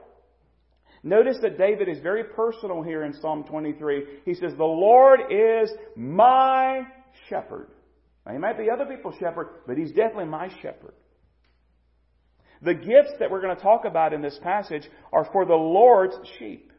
Notice 1.03 1.38
that 1.41 1.57
David 1.57 1.89
is 1.89 2.00
very 2.00 2.24
personal 2.24 2.81
here 2.81 3.03
in 3.03 3.13
Psalm 3.13 3.43
23. 3.43 4.22
He 4.24 4.33
says, 4.36 4.53
The 4.55 4.63
Lord 4.63 5.19
is 5.29 5.69
my 5.98 6.83
shepherd. 7.29 7.67
Now, 8.25 8.31
he 8.31 8.38
might 8.38 8.57
be 8.57 8.69
other 8.69 8.86
people's 8.86 9.15
shepherd, 9.19 9.50
but 9.67 9.77
he's 9.77 9.89
definitely 9.89 10.25
my 10.25 10.50
shepherd. 10.62 10.93
The 12.62 12.74
gifts 12.74 13.12
that 13.19 13.29
we're 13.29 13.41
going 13.41 13.55
to 13.55 13.62
talk 13.62 13.83
about 13.83 14.13
in 14.13 14.22
this 14.22 14.39
passage 14.41 14.83
are 15.12 15.27
for 15.33 15.45
the 15.45 15.53
Lord's 15.53 16.15
sheep. 16.39 16.72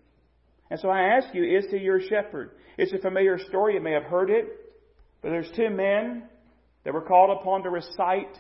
And 0.71 0.81
so 0.81 0.89
I 0.89 1.17
ask 1.19 1.35
you, 1.35 1.45
is 1.45 1.67
he 1.71 1.77
your 1.77 2.01
shepherd? 2.01 2.53
It's 2.79 2.95
a 2.95 2.99
familiar 2.99 3.39
story. 3.39 3.75
You 3.75 3.81
may 3.83 3.93
have 3.93 4.05
heard 4.05 4.31
it. 4.31 4.47
But 5.21 5.29
there's 5.31 5.51
two 5.55 5.69
men 5.69 6.23
that 6.85 6.95
were 6.95 7.03
called 7.03 7.37
upon 7.39 7.63
to 7.65 7.71
recite 7.71 8.39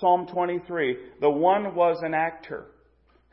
Psalm 0.00 0.26
23. 0.26 0.96
The 1.20 1.30
one 1.30 1.76
was 1.76 1.98
an 2.02 2.14
actor 2.14 2.66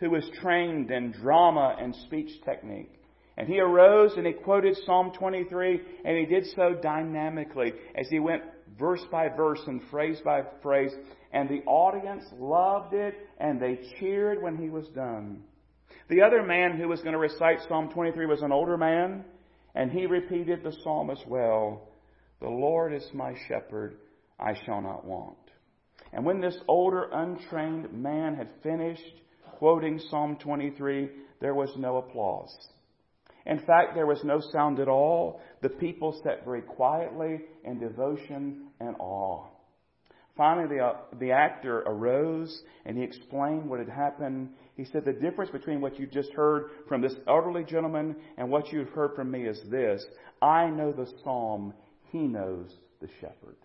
who 0.01 0.09
was 0.09 0.29
trained 0.41 0.91
in 0.91 1.13
drama 1.13 1.77
and 1.79 1.95
speech 1.95 2.29
technique. 2.43 2.91
And 3.37 3.47
he 3.47 3.61
arose 3.61 4.11
and 4.17 4.27
he 4.27 4.33
quoted 4.33 4.75
Psalm 4.85 5.13
23 5.17 5.81
and 6.03 6.17
he 6.17 6.25
did 6.25 6.45
so 6.53 6.73
dynamically 6.73 7.71
as 7.95 8.09
he 8.09 8.19
went 8.19 8.43
verse 8.77 9.03
by 9.09 9.29
verse 9.29 9.61
and 9.65 9.81
phrase 9.89 10.19
by 10.25 10.41
phrase 10.61 10.91
and 11.33 11.47
the 11.47 11.63
audience 11.65 12.25
loved 12.37 12.93
it, 12.93 13.15
and 13.39 13.59
they 13.59 13.79
cheered 13.99 14.41
when 14.41 14.57
he 14.57 14.69
was 14.69 14.87
done. 14.89 15.43
The 16.09 16.21
other 16.21 16.43
man 16.43 16.77
who 16.77 16.87
was 16.87 17.01
going 17.01 17.13
to 17.13 17.19
recite 17.19 17.59
Psalm 17.67 17.89
23 17.89 18.25
was 18.25 18.41
an 18.41 18.51
older 18.51 18.77
man, 18.77 19.23
and 19.75 19.91
he 19.91 20.05
repeated 20.05 20.61
the 20.63 20.75
psalm 20.83 21.09
as 21.09 21.21
well. 21.27 21.87
The 22.41 22.49
Lord 22.49 22.93
is 22.93 23.07
my 23.13 23.33
shepherd, 23.47 23.97
I 24.39 24.55
shall 24.65 24.81
not 24.81 25.05
want. 25.05 25.37
And 26.11 26.25
when 26.25 26.41
this 26.41 26.57
older, 26.67 27.07
untrained 27.13 27.93
man 27.93 28.35
had 28.35 28.49
finished 28.61 29.21
quoting 29.61 30.01
Psalm 30.09 30.37
23, 30.37 31.07
there 31.39 31.53
was 31.53 31.69
no 31.77 31.97
applause. 31.97 32.49
In 33.45 33.59
fact, 33.59 33.93
there 33.93 34.07
was 34.07 34.23
no 34.23 34.41
sound 34.51 34.79
at 34.79 34.87
all. 34.87 35.39
The 35.61 35.69
people 35.69 36.19
sat 36.23 36.43
very 36.43 36.63
quietly 36.63 37.41
in 37.63 37.77
devotion 37.77 38.69
and 38.79 38.95
awe. 38.97 39.45
Finally, 40.35 40.77
the, 40.77 40.83
uh, 40.83 40.95
the 41.19 41.31
actor 41.31 41.81
arose 41.81 42.63
and 42.87 42.97
he 42.97 43.03
explained 43.03 43.69
what 43.69 43.77
had 43.77 43.87
happened. 43.87 44.49
He 44.77 44.85
said, 44.85 45.05
The 45.05 45.13
difference 45.13 45.51
between 45.51 45.79
what 45.79 45.99
you 45.99 46.07
just 46.07 46.31
heard 46.31 46.71
from 46.87 47.03
this 47.03 47.13
elderly 47.27 47.63
gentleman 47.63 48.15
and 48.39 48.49
what 48.49 48.73
you've 48.73 48.89
heard 48.89 49.11
from 49.15 49.29
me 49.29 49.43
is 49.43 49.61
this 49.69 50.03
I 50.41 50.71
know 50.71 50.91
the 50.91 51.07
psalm, 51.23 51.75
he 52.11 52.17
knows 52.17 52.75
the 52.99 53.09
shepherd. 53.19 53.57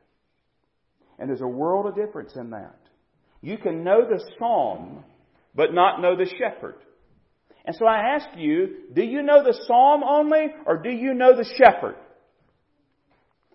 And 1.18 1.30
there's 1.30 1.40
a 1.40 1.48
world 1.48 1.86
of 1.86 1.94
difference 1.94 2.36
in 2.36 2.50
that. 2.50 2.80
You 3.40 3.56
can 3.56 3.82
know 3.82 4.02
the 4.06 4.22
psalm, 4.38 5.02
but 5.56 5.72
not 5.74 6.00
know 6.00 6.14
the 6.14 6.30
shepherd. 6.38 6.76
And 7.64 7.74
so 7.74 7.86
I 7.86 8.14
ask 8.14 8.28
you, 8.36 8.76
do 8.94 9.02
you 9.02 9.22
know 9.22 9.42
the 9.42 9.58
psalm 9.66 10.02
only, 10.04 10.54
or 10.66 10.76
do 10.76 10.90
you 10.90 11.14
know 11.14 11.34
the 11.36 11.48
shepherd? 11.58 11.96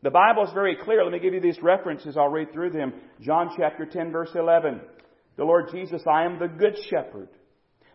The 0.04 0.10
Bible 0.10 0.44
is 0.44 0.54
very 0.54 0.76
clear. 0.76 1.04
Let 1.04 1.14
me 1.14 1.20
give 1.20 1.34
you 1.34 1.40
these 1.40 1.62
references. 1.62 2.18
I'll 2.18 2.28
read 2.28 2.52
through 2.52 2.72
them. 2.72 2.94
John 3.22 3.52
chapter 3.56 3.86
10 3.86 4.12
verse 4.12 4.32
11. 4.34 4.82
The 5.38 5.44
Lord 5.44 5.70
Jesus, 5.72 6.02
I 6.12 6.26
am 6.26 6.40
the 6.40 6.48
good 6.48 6.76
shepherd. 6.90 7.30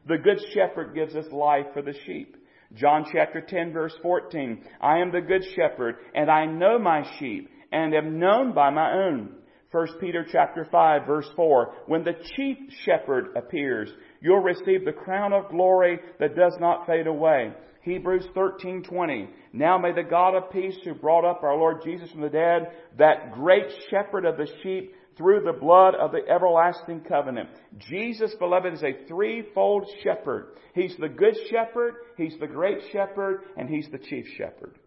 The 0.07 0.19
good 0.19 0.41
shepherd 0.55 0.95
gives 0.95 1.17
us 1.17 1.31
life 1.33 1.67
for 1.75 1.83
the 1.83 1.95
sheep. 2.07 2.37
John 2.75 3.07
chapter 3.13 3.41
10 3.41 3.73
verse 3.73 3.95
14. 4.03 4.65
I 4.81 4.99
am 4.99 5.11
the 5.11 5.21
good 5.21 5.45
shepherd 5.57 5.97
and 6.15 6.31
I 6.31 6.47
know 6.47 6.79
my 6.79 7.03
sheep 7.19 7.51
and 7.73 7.93
am 7.93 8.21
known 8.21 8.55
by 8.55 8.71
my 8.71 8.93
own. 8.93 9.31
1 9.77 9.99
Peter 10.01 10.25
chapter 10.33 10.67
5 10.73 11.07
verse 11.07 11.29
4. 11.37 11.75
When 11.85 12.03
the 12.03 12.15
chief 12.35 12.57
shepherd 12.87 13.37
appears, 13.37 13.91
you'll 14.23 14.41
receive 14.41 14.87
the 14.87 14.93
crown 14.93 15.35
of 15.35 15.51
glory 15.51 15.99
that 16.19 16.35
does 16.35 16.55
not 16.59 16.87
fade 16.87 17.07
away. 17.07 17.53
Hebrews 17.83 18.27
13:20. 18.35 19.29
Now 19.53 19.77
may 19.77 19.93
the 19.93 20.03
God 20.03 20.35
of 20.35 20.51
peace 20.51 20.79
who 20.83 20.95
brought 20.95 21.27
up 21.27 21.43
our 21.43 21.59
Lord 21.59 21.83
Jesus 21.85 22.11
from 22.11 22.23
the 22.23 22.31
dead, 22.31 22.73
that 22.97 23.33
great 23.33 23.71
shepherd 23.91 24.25
of 24.25 24.39
the 24.39 24.49
sheep 24.63 24.95
through 25.19 25.43
the 25.43 25.53
blood 25.53 25.95
of 25.95 26.11
the 26.11 26.27
everlasting 26.27 27.03
covenant. 27.03 27.51
Jesus, 27.77 28.35
beloved, 28.37 28.73
is 28.73 28.83
a 28.83 29.07
threefold 29.07 29.87
shepherd. 30.03 30.57
He's 30.75 30.97
the 30.97 31.11
good 31.11 31.37
shepherd, 31.51 31.97
he's 32.17 32.39
the 32.41 32.47
great 32.47 32.79
shepherd, 32.93 33.43
and 33.59 33.69
he's 33.69 33.89
the 33.91 33.99
chief 33.99 34.25
shepherd. 34.39 34.79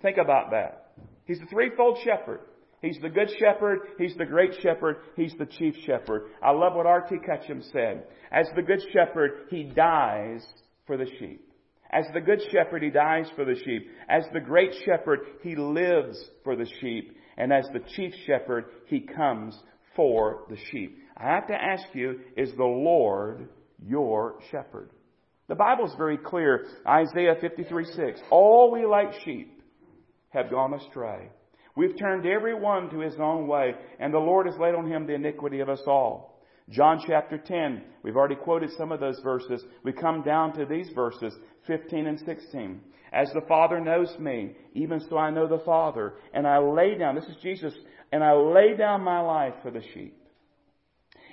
Think 0.00 0.18
about 0.18 0.50
that. 0.50 0.94
He's 1.26 1.38
the 1.38 1.46
threefold 1.46 1.98
shepherd. 2.02 2.40
He's 2.82 2.98
the 3.00 3.08
good 3.08 3.30
shepherd, 3.38 3.78
he's 3.96 4.16
the 4.16 4.26
great 4.26 4.54
shepherd, 4.60 4.96
he's 5.14 5.34
the 5.38 5.46
chief 5.46 5.74
shepherd. 5.86 6.30
I 6.42 6.50
love 6.50 6.74
what 6.74 6.84
R.T. 6.84 7.14
Ketcham 7.16 7.62
said. 7.72 8.04
As 8.32 8.48
the 8.56 8.62
good 8.62 8.82
shepherd, 8.92 9.46
he 9.50 9.62
dies 9.62 10.44
for 10.86 10.96
the 10.96 11.06
sheep. 11.18 11.48
As 11.90 12.04
the 12.12 12.20
good 12.20 12.40
shepherd, 12.50 12.82
he 12.82 12.90
dies 12.90 13.30
for 13.36 13.44
the 13.44 13.54
sheep. 13.54 13.88
As 14.08 14.24
the 14.32 14.40
great 14.40 14.74
shepherd, 14.84 15.20
he 15.42 15.54
lives 15.54 16.18
for 16.42 16.56
the 16.56 16.66
sheep. 16.80 17.16
And 17.36 17.52
as 17.52 17.66
the 17.72 17.80
chief 17.94 18.12
shepherd, 18.26 18.64
he 18.86 19.00
comes 19.00 19.56
for 19.94 20.44
the 20.50 20.56
sheep. 20.70 20.98
I 21.16 21.28
have 21.28 21.46
to 21.48 21.54
ask 21.54 21.84
you, 21.92 22.20
is 22.36 22.50
the 22.56 22.64
Lord 22.64 23.48
your 23.86 24.38
shepherd? 24.50 24.90
The 25.48 25.54
Bible 25.54 25.84
is 25.84 25.94
very 25.96 26.16
clear. 26.16 26.66
Isaiah 26.86 27.36
53 27.40 27.84
6. 27.84 28.20
All 28.30 28.72
we 28.72 28.86
like 28.86 29.12
sheep 29.24 29.62
have 30.30 30.50
gone 30.50 30.74
astray. 30.74 31.28
We've 31.74 31.98
turned 31.98 32.26
every 32.26 32.54
one 32.54 32.90
to 32.90 32.98
his 32.98 33.14
own 33.18 33.46
way, 33.46 33.74
and 33.98 34.12
the 34.12 34.18
Lord 34.18 34.46
has 34.46 34.58
laid 34.58 34.74
on 34.74 34.90
him 34.90 35.06
the 35.06 35.14
iniquity 35.14 35.60
of 35.60 35.68
us 35.68 35.82
all. 35.86 36.42
John 36.68 37.02
chapter 37.06 37.38
10, 37.38 37.82
we've 38.02 38.16
already 38.16 38.34
quoted 38.34 38.70
some 38.76 38.92
of 38.92 39.00
those 39.00 39.20
verses. 39.20 39.62
We 39.82 39.92
come 39.92 40.22
down 40.22 40.54
to 40.54 40.66
these 40.66 40.88
verses. 40.94 41.34
15 41.66 42.06
and 42.06 42.18
16. 42.20 42.80
As 43.12 43.30
the 43.32 43.42
Father 43.46 43.80
knows 43.80 44.14
me, 44.18 44.52
even 44.74 45.00
so 45.00 45.18
I 45.18 45.30
know 45.30 45.46
the 45.46 45.62
Father. 45.64 46.14
And 46.32 46.46
I 46.46 46.58
lay 46.58 46.96
down, 46.96 47.14
this 47.14 47.24
is 47.24 47.36
Jesus, 47.42 47.74
and 48.10 48.22
I 48.22 48.32
lay 48.32 48.76
down 48.76 49.02
my 49.02 49.20
life 49.20 49.54
for 49.62 49.70
the 49.70 49.82
sheep. 49.94 50.16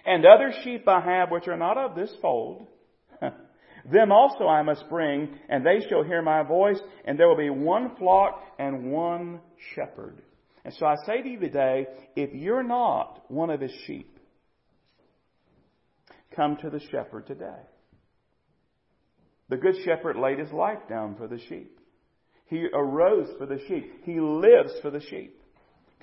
And 0.06 0.26
other 0.26 0.54
sheep 0.64 0.88
I 0.88 1.02
have 1.02 1.32
which 1.32 1.48
are 1.48 1.58
not 1.58 1.78
of 1.78 1.96
this 1.96 2.14
fold. 2.22 2.68
Them 3.92 4.12
also 4.12 4.48
I 4.48 4.62
must 4.62 4.90
bring, 4.90 5.30
and 5.48 5.66
they 5.66 5.86
shall 5.88 6.04
hear 6.04 6.22
my 6.22 6.44
voice, 6.44 6.80
and 7.06 7.18
there 7.18 7.28
will 7.28 7.38
be 7.38 7.50
one 7.50 7.96
flock 7.98 8.42
and 8.58 8.92
one 8.92 9.40
shepherd. 9.74 10.22
And 10.66 10.74
so 10.74 10.86
I 10.86 10.96
say 11.06 11.22
to 11.22 11.30
you 11.30 11.40
today, 11.40 11.88
if 12.16 12.34
you're 12.34 12.64
not 12.64 13.24
one 13.30 13.50
of 13.50 13.62
his 13.62 13.74
sheep, 13.86 14.18
come 16.36 16.58
to 16.62 16.70
the 16.70 16.82
shepherd 16.92 17.28
today. 17.28 17.62
The 19.50 19.58
good 19.58 19.76
shepherd 19.84 20.16
laid 20.16 20.40
his 20.40 20.52
life 20.52 20.80
down 20.88 21.16
for 21.16 21.28
the 21.28 21.40
sheep. 21.50 21.80
He 22.46 22.68
arose 22.74 23.30
for 23.38 23.46
the 23.46 23.60
sheep. 23.68 24.04
He 24.06 24.20
lives 24.20 24.72
for 24.82 24.92
the 24.92 25.02
sheep. 25.02 25.36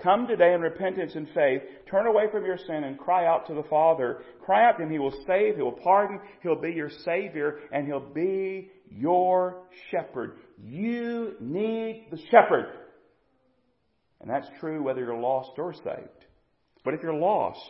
Come 0.02 0.26
today 0.26 0.52
in 0.52 0.60
repentance 0.60 1.12
and 1.14 1.26
faith. 1.34 1.62
Turn 1.90 2.06
away 2.06 2.24
from 2.30 2.44
your 2.44 2.58
sin 2.58 2.84
and 2.84 2.98
cry 2.98 3.26
out 3.26 3.46
to 3.46 3.54
the 3.54 3.62
Father. 3.64 4.22
Cry 4.44 4.68
out 4.68 4.76
to 4.76 4.84
Him. 4.84 4.90
He 4.90 4.98
will 4.98 5.14
save. 5.26 5.56
He 5.56 5.62
will 5.62 5.72
pardon. 5.72 6.20
He'll 6.42 6.60
be 6.60 6.72
your 6.72 6.90
Savior 7.04 7.60
and 7.72 7.86
He'll 7.86 8.12
be 8.12 8.70
your 8.90 9.62
shepherd. 9.90 10.36
You 10.62 11.34
need 11.40 12.08
the 12.10 12.18
shepherd. 12.30 12.66
And 14.20 14.30
that's 14.30 14.48
true 14.60 14.82
whether 14.82 15.00
you're 15.00 15.18
lost 15.18 15.58
or 15.58 15.72
saved. 15.72 16.26
But 16.84 16.94
if 16.94 17.02
you're 17.02 17.14
lost, 17.14 17.60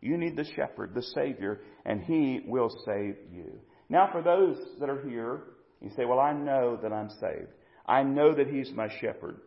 you 0.00 0.16
need 0.18 0.36
the 0.36 0.44
shepherd, 0.56 0.94
the 0.94 1.02
Savior, 1.02 1.60
and 1.86 2.02
He 2.02 2.42
will 2.46 2.70
save 2.84 3.16
you. 3.32 3.58
Now, 3.88 4.10
for 4.12 4.22
those 4.22 4.58
that 4.80 4.90
are 4.90 5.08
here 5.08 5.42
You 5.80 5.90
say, 5.96 6.04
Well, 6.04 6.20
I 6.20 6.32
know 6.32 6.78
that 6.82 6.92
I'm 6.92 7.10
saved. 7.10 7.52
I 7.86 8.02
know 8.02 8.34
that 8.34 8.48
He's 8.48 8.70
my 8.72 8.88
shepherd. 9.00 9.40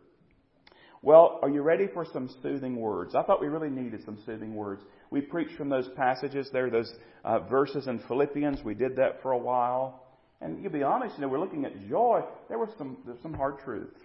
Well, 1.02 1.38
are 1.42 1.48
you 1.48 1.62
ready 1.62 1.86
for 1.92 2.04
some 2.12 2.28
soothing 2.42 2.76
words? 2.76 3.14
I 3.14 3.22
thought 3.22 3.40
we 3.40 3.46
really 3.46 3.70
needed 3.70 4.04
some 4.04 4.18
soothing 4.26 4.54
words. 4.54 4.82
We 5.10 5.20
preached 5.20 5.56
from 5.56 5.68
those 5.68 5.88
passages 5.96 6.48
there, 6.52 6.70
those 6.70 6.92
uh, 7.24 7.40
verses 7.40 7.86
in 7.86 8.00
Philippians. 8.08 8.64
We 8.64 8.74
did 8.74 8.96
that 8.96 9.22
for 9.22 9.32
a 9.32 9.38
while. 9.38 10.04
And 10.40 10.62
you'll 10.62 10.72
be 10.72 10.82
honest, 10.82 11.16
you 11.16 11.22
know, 11.22 11.28
we're 11.28 11.40
looking 11.40 11.64
at 11.64 11.88
joy. 11.88 12.22
There 12.48 12.58
was 12.58 12.68
some, 12.78 12.96
some 13.22 13.32
hard 13.32 13.58
truths. 13.64 14.00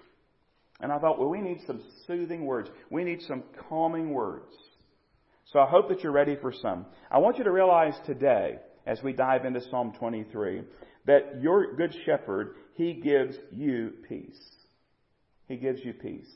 And 0.80 0.92
I 0.92 1.00
thought, 1.00 1.20
well, 1.20 1.30
we 1.30 1.42
need 1.42 1.62
some 1.66 1.82
soothing 2.08 2.46
words. 2.46 2.70
We 2.90 3.04
need 3.04 3.22
some 3.22 3.44
calming 3.70 4.12
words. 4.12 4.54
So 5.52 5.60
I 5.60 5.70
hope 5.70 5.90
that 5.90 6.02
you're 6.02 6.12
ready 6.12 6.36
for 6.36 6.52
some. 6.52 6.86
I 7.12 7.20
want 7.20 7.38
you 7.38 7.44
to 7.44 7.52
realize 7.52 7.94
today, 8.06 8.58
as 8.86 9.02
we 9.04 9.14
dive 9.14 9.46
into 9.46 9.62
Psalm 9.70 9.94
23, 9.98 10.64
that 11.06 11.42
your 11.42 11.76
good 11.76 11.96
shepherd, 12.06 12.56
he 12.76 12.94
gives 12.94 13.36
you 13.52 13.94
peace. 14.08 14.40
He 15.48 15.58
gives 15.58 15.84
you 15.84 15.94
peace. 15.94 16.30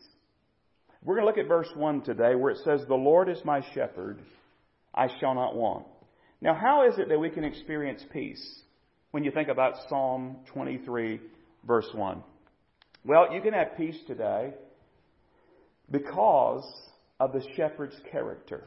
We're 1.04 1.15
going 1.15 1.26
to 1.26 1.28
look 1.28 1.43
at 1.43 1.47
verse 1.47 1.69
1 1.76 2.02
today 2.02 2.36
where 2.36 2.52
it 2.52 2.60
says, 2.63 2.82
The 2.88 2.95
Lord 2.95 3.30
is 3.30 3.43
my 3.45 3.62
shepherd, 3.73 4.19
I 4.93 5.08
shall 5.19 5.36
not 5.36 5.56
want. 5.56 5.86
Now, 6.41 6.54
how 6.54 6.88
is 6.88 7.00
it 7.00 7.10
that 7.10 7.19
we 7.19 7.30
can 7.30 7.43
experience 7.43 8.04
peace 8.12 8.62
when 9.12 9.23
you 9.23 9.32
think 9.32 9.50
about 9.50 9.76
Psalm 9.89 10.38
23, 10.54 11.21
verse 11.65 11.88
1? 11.93 12.21
Well, 13.08 13.34
you 13.34 13.41
can 13.41 13.54
have 13.54 13.78
peace 13.78 13.98
today 14.06 14.54
because 15.89 16.65
of 17.22 17.32
the 17.32 17.41
shepherd's 17.56 17.96
character. 18.12 18.65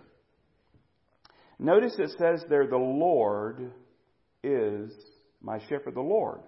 Notice 1.58 1.96
it 1.98 2.12
says 2.16 2.42
there, 2.48 2.66
the 2.66 2.78
Lord 2.78 3.70
is 4.42 4.90
my 5.42 5.58
shepherd, 5.68 5.94
the 5.94 6.00
Lord. 6.00 6.40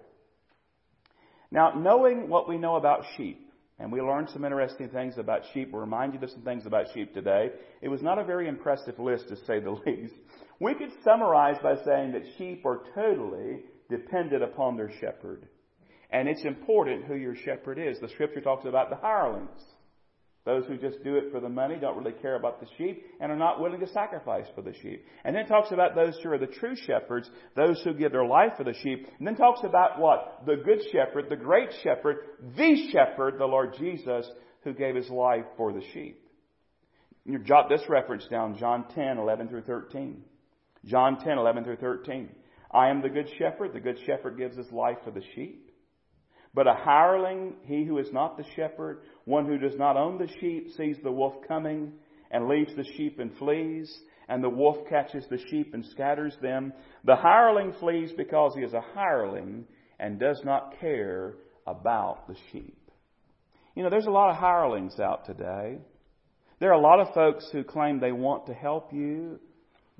Now, 1.51 1.73
knowing 1.77 2.29
what 2.29 2.49
we 2.49 2.57
know 2.57 2.77
about 2.77 3.03
sheep, 3.15 3.51
and 3.77 3.91
we 3.91 4.01
learned 4.01 4.29
some 4.31 4.43
interesting 4.43 4.89
things 4.89 5.19
about 5.19 5.43
sheep. 5.53 5.69
We'll 5.71 5.81
remind 5.81 6.15
you 6.15 6.19
of 6.19 6.31
some 6.31 6.41
things 6.41 6.65
about 6.65 6.87
sheep 6.95 7.13
today. 7.13 7.51
It 7.83 7.89
was 7.89 8.01
not 8.01 8.17
a 8.17 8.23
very 8.23 8.47
impressive 8.47 8.97
list, 8.97 9.27
to 9.27 9.35
say 9.45 9.59
the 9.59 9.69
least. 9.85 10.15
We 10.59 10.73
could 10.73 10.89
summarize 11.03 11.57
by 11.61 11.75
saying 11.85 12.13
that 12.13 12.23
sheep 12.39 12.65
are 12.65 12.81
totally 12.95 13.65
dependent 13.87 14.41
upon 14.41 14.77
their 14.77 14.91
shepherd. 14.99 15.47
And 16.13 16.29
it's 16.29 16.45
important 16.45 17.05
who 17.05 17.15
your 17.15 17.35
shepherd 17.35 17.79
is. 17.79 17.99
The 17.99 18.07
scripture 18.09 18.39
talks 18.39 18.65
about 18.65 18.91
the 18.91 18.95
hirelings. 18.95 19.59
Those 20.45 20.65
who 20.67 20.77
just 20.77 21.03
do 21.03 21.15
it 21.15 21.31
for 21.31 21.39
the 21.39 21.49
money, 21.49 21.77
don't 21.79 21.97
really 21.97 22.15
care 22.21 22.35
about 22.35 22.59
the 22.59 22.67
sheep, 22.77 23.03
and 23.19 23.31
are 23.31 23.37
not 23.37 23.59
willing 23.59 23.79
to 23.79 23.87
sacrifice 23.87 24.45
for 24.53 24.61
the 24.61 24.73
sheep. 24.73 25.05
And 25.23 25.35
then 25.35 25.47
talks 25.47 25.71
about 25.71 25.95
those 25.95 26.19
who 26.21 26.29
are 26.31 26.37
the 26.37 26.47
true 26.47 26.75
shepherds, 26.75 27.29
those 27.55 27.81
who 27.83 27.93
give 27.93 28.11
their 28.11 28.25
life 28.25 28.51
for 28.57 28.63
the 28.63 28.75
sheep. 28.83 29.07
And 29.17 29.25
then 29.25 29.35
talks 29.35 29.61
about 29.63 29.99
what? 29.99 30.43
The 30.45 30.57
good 30.57 30.81
shepherd, 30.91 31.27
the 31.29 31.35
great 31.37 31.69
shepherd, 31.81 32.17
the 32.57 32.91
shepherd, 32.91 33.39
the 33.39 33.45
Lord 33.45 33.75
Jesus, 33.79 34.29
who 34.63 34.73
gave 34.73 34.95
his 34.95 35.09
life 35.09 35.45
for 35.57 35.73
the 35.73 35.83
sheep. 35.93 36.19
You 37.25 37.39
jot 37.39 37.69
this 37.69 37.83
reference 37.89 38.27
down, 38.27 38.57
John 38.57 38.85
10, 38.93 39.17
11 39.17 39.47
through 39.47 39.63
13. 39.63 40.21
John 40.85 41.17
10, 41.23 41.37
11 41.37 41.63
through 41.63 41.77
13. 41.77 42.29
I 42.69 42.89
am 42.89 43.01
the 43.01 43.09
good 43.09 43.29
shepherd. 43.39 43.73
The 43.73 43.79
good 43.79 43.97
shepherd 44.05 44.37
gives 44.37 44.57
his 44.57 44.71
life 44.71 44.97
for 45.05 45.11
the 45.11 45.23
sheep. 45.33 45.71
But 46.53 46.67
a 46.67 46.73
hireling, 46.73 47.55
he 47.63 47.83
who 47.83 47.97
is 47.97 48.11
not 48.11 48.37
the 48.37 48.45
shepherd, 48.55 49.01
one 49.25 49.45
who 49.45 49.57
does 49.57 49.77
not 49.77 49.97
own 49.97 50.17
the 50.17 50.29
sheep, 50.39 50.69
sees 50.77 50.97
the 51.03 51.11
wolf 51.11 51.33
coming 51.47 51.93
and 52.29 52.47
leaves 52.47 52.75
the 52.75 52.85
sheep 52.95 53.19
and 53.19 53.35
flees, 53.37 53.91
and 54.29 54.43
the 54.43 54.49
wolf 54.49 54.77
catches 54.87 55.25
the 55.29 55.39
sheep 55.49 55.73
and 55.73 55.85
scatters 55.85 56.35
them. 56.41 56.73
The 57.05 57.15
hireling 57.15 57.73
flees 57.79 58.11
because 58.15 58.53
he 58.55 58.61
is 58.61 58.73
a 58.73 58.83
hireling 58.93 59.65
and 59.99 60.19
does 60.19 60.41
not 60.43 60.79
care 60.79 61.35
about 61.65 62.27
the 62.27 62.35
sheep. 62.51 62.77
You 63.75 63.83
know, 63.83 63.89
there's 63.89 64.05
a 64.05 64.11
lot 64.11 64.29
of 64.29 64.37
hirelings 64.37 64.99
out 64.99 65.25
today. 65.25 65.79
There 66.59 66.69
are 66.69 66.79
a 66.79 66.81
lot 66.81 66.99
of 66.99 67.13
folks 67.13 67.49
who 67.51 67.63
claim 67.63 67.99
they 67.99 68.11
want 68.11 68.45
to 68.45 68.53
help 68.53 68.93
you, 68.93 69.39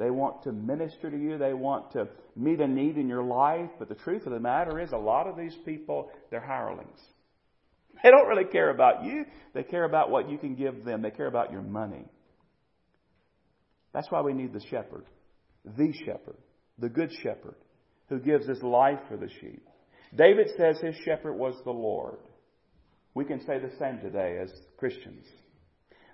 they 0.04 0.12
want 0.12 0.44
to 0.44 0.52
minister 0.52 1.10
to 1.10 1.18
you. 1.18 1.38
They 1.38 1.54
want 1.54 1.94
to 1.94 2.10
meet 2.36 2.60
a 2.60 2.68
need 2.68 2.98
in 2.98 3.08
your 3.08 3.24
life. 3.24 3.70
But 3.80 3.88
the 3.88 3.96
truth 3.96 4.26
of 4.26 4.34
the 4.34 4.40
matter 4.40 4.80
is, 4.82 4.92
a 4.92 4.98
lot 4.98 5.28
of 5.28 5.38
these 5.38 5.56
people, 5.66 6.12
they're 6.30 6.46
hirelings. 6.46 7.00
They 8.04 8.10
don't 8.10 8.28
really 8.28 8.52
care 8.52 8.70
about 8.70 9.06
you. 9.06 9.24
They 9.54 9.64
care 9.64 9.86
about 9.86 10.10
what 10.10 10.30
you 10.30 10.38
can 10.38 10.56
give 10.56 10.84
them. 10.84 11.02
They 11.02 11.12
care 11.12 11.28
about 11.28 11.54
your 11.54 11.62
money. 11.62 12.04
That's 13.94 14.12
why 14.12 14.22
we 14.22 14.34
need 14.34 14.52
the 14.52 14.66
shepherd, 14.70 15.06
the 15.64 15.94
shepherd, 16.06 16.38
the 16.80 16.90
good 16.90 17.12
shepherd, 17.22 17.56
who 18.10 18.20
gives 18.20 18.46
his 18.48 18.62
life 18.62 19.00
for 19.08 19.16
the 19.16 19.30
sheep. 19.40 19.66
David 20.18 20.50
says 20.58 20.80
his 20.82 20.96
shepherd 21.06 21.36
was 21.36 21.56
the 21.64 21.72
Lord. 21.72 22.18
We 23.14 23.24
can 23.24 23.40
say 23.46 23.60
the 23.60 23.72
same 23.80 24.00
today 24.02 24.38
as 24.42 24.52
Christians. 24.78 25.26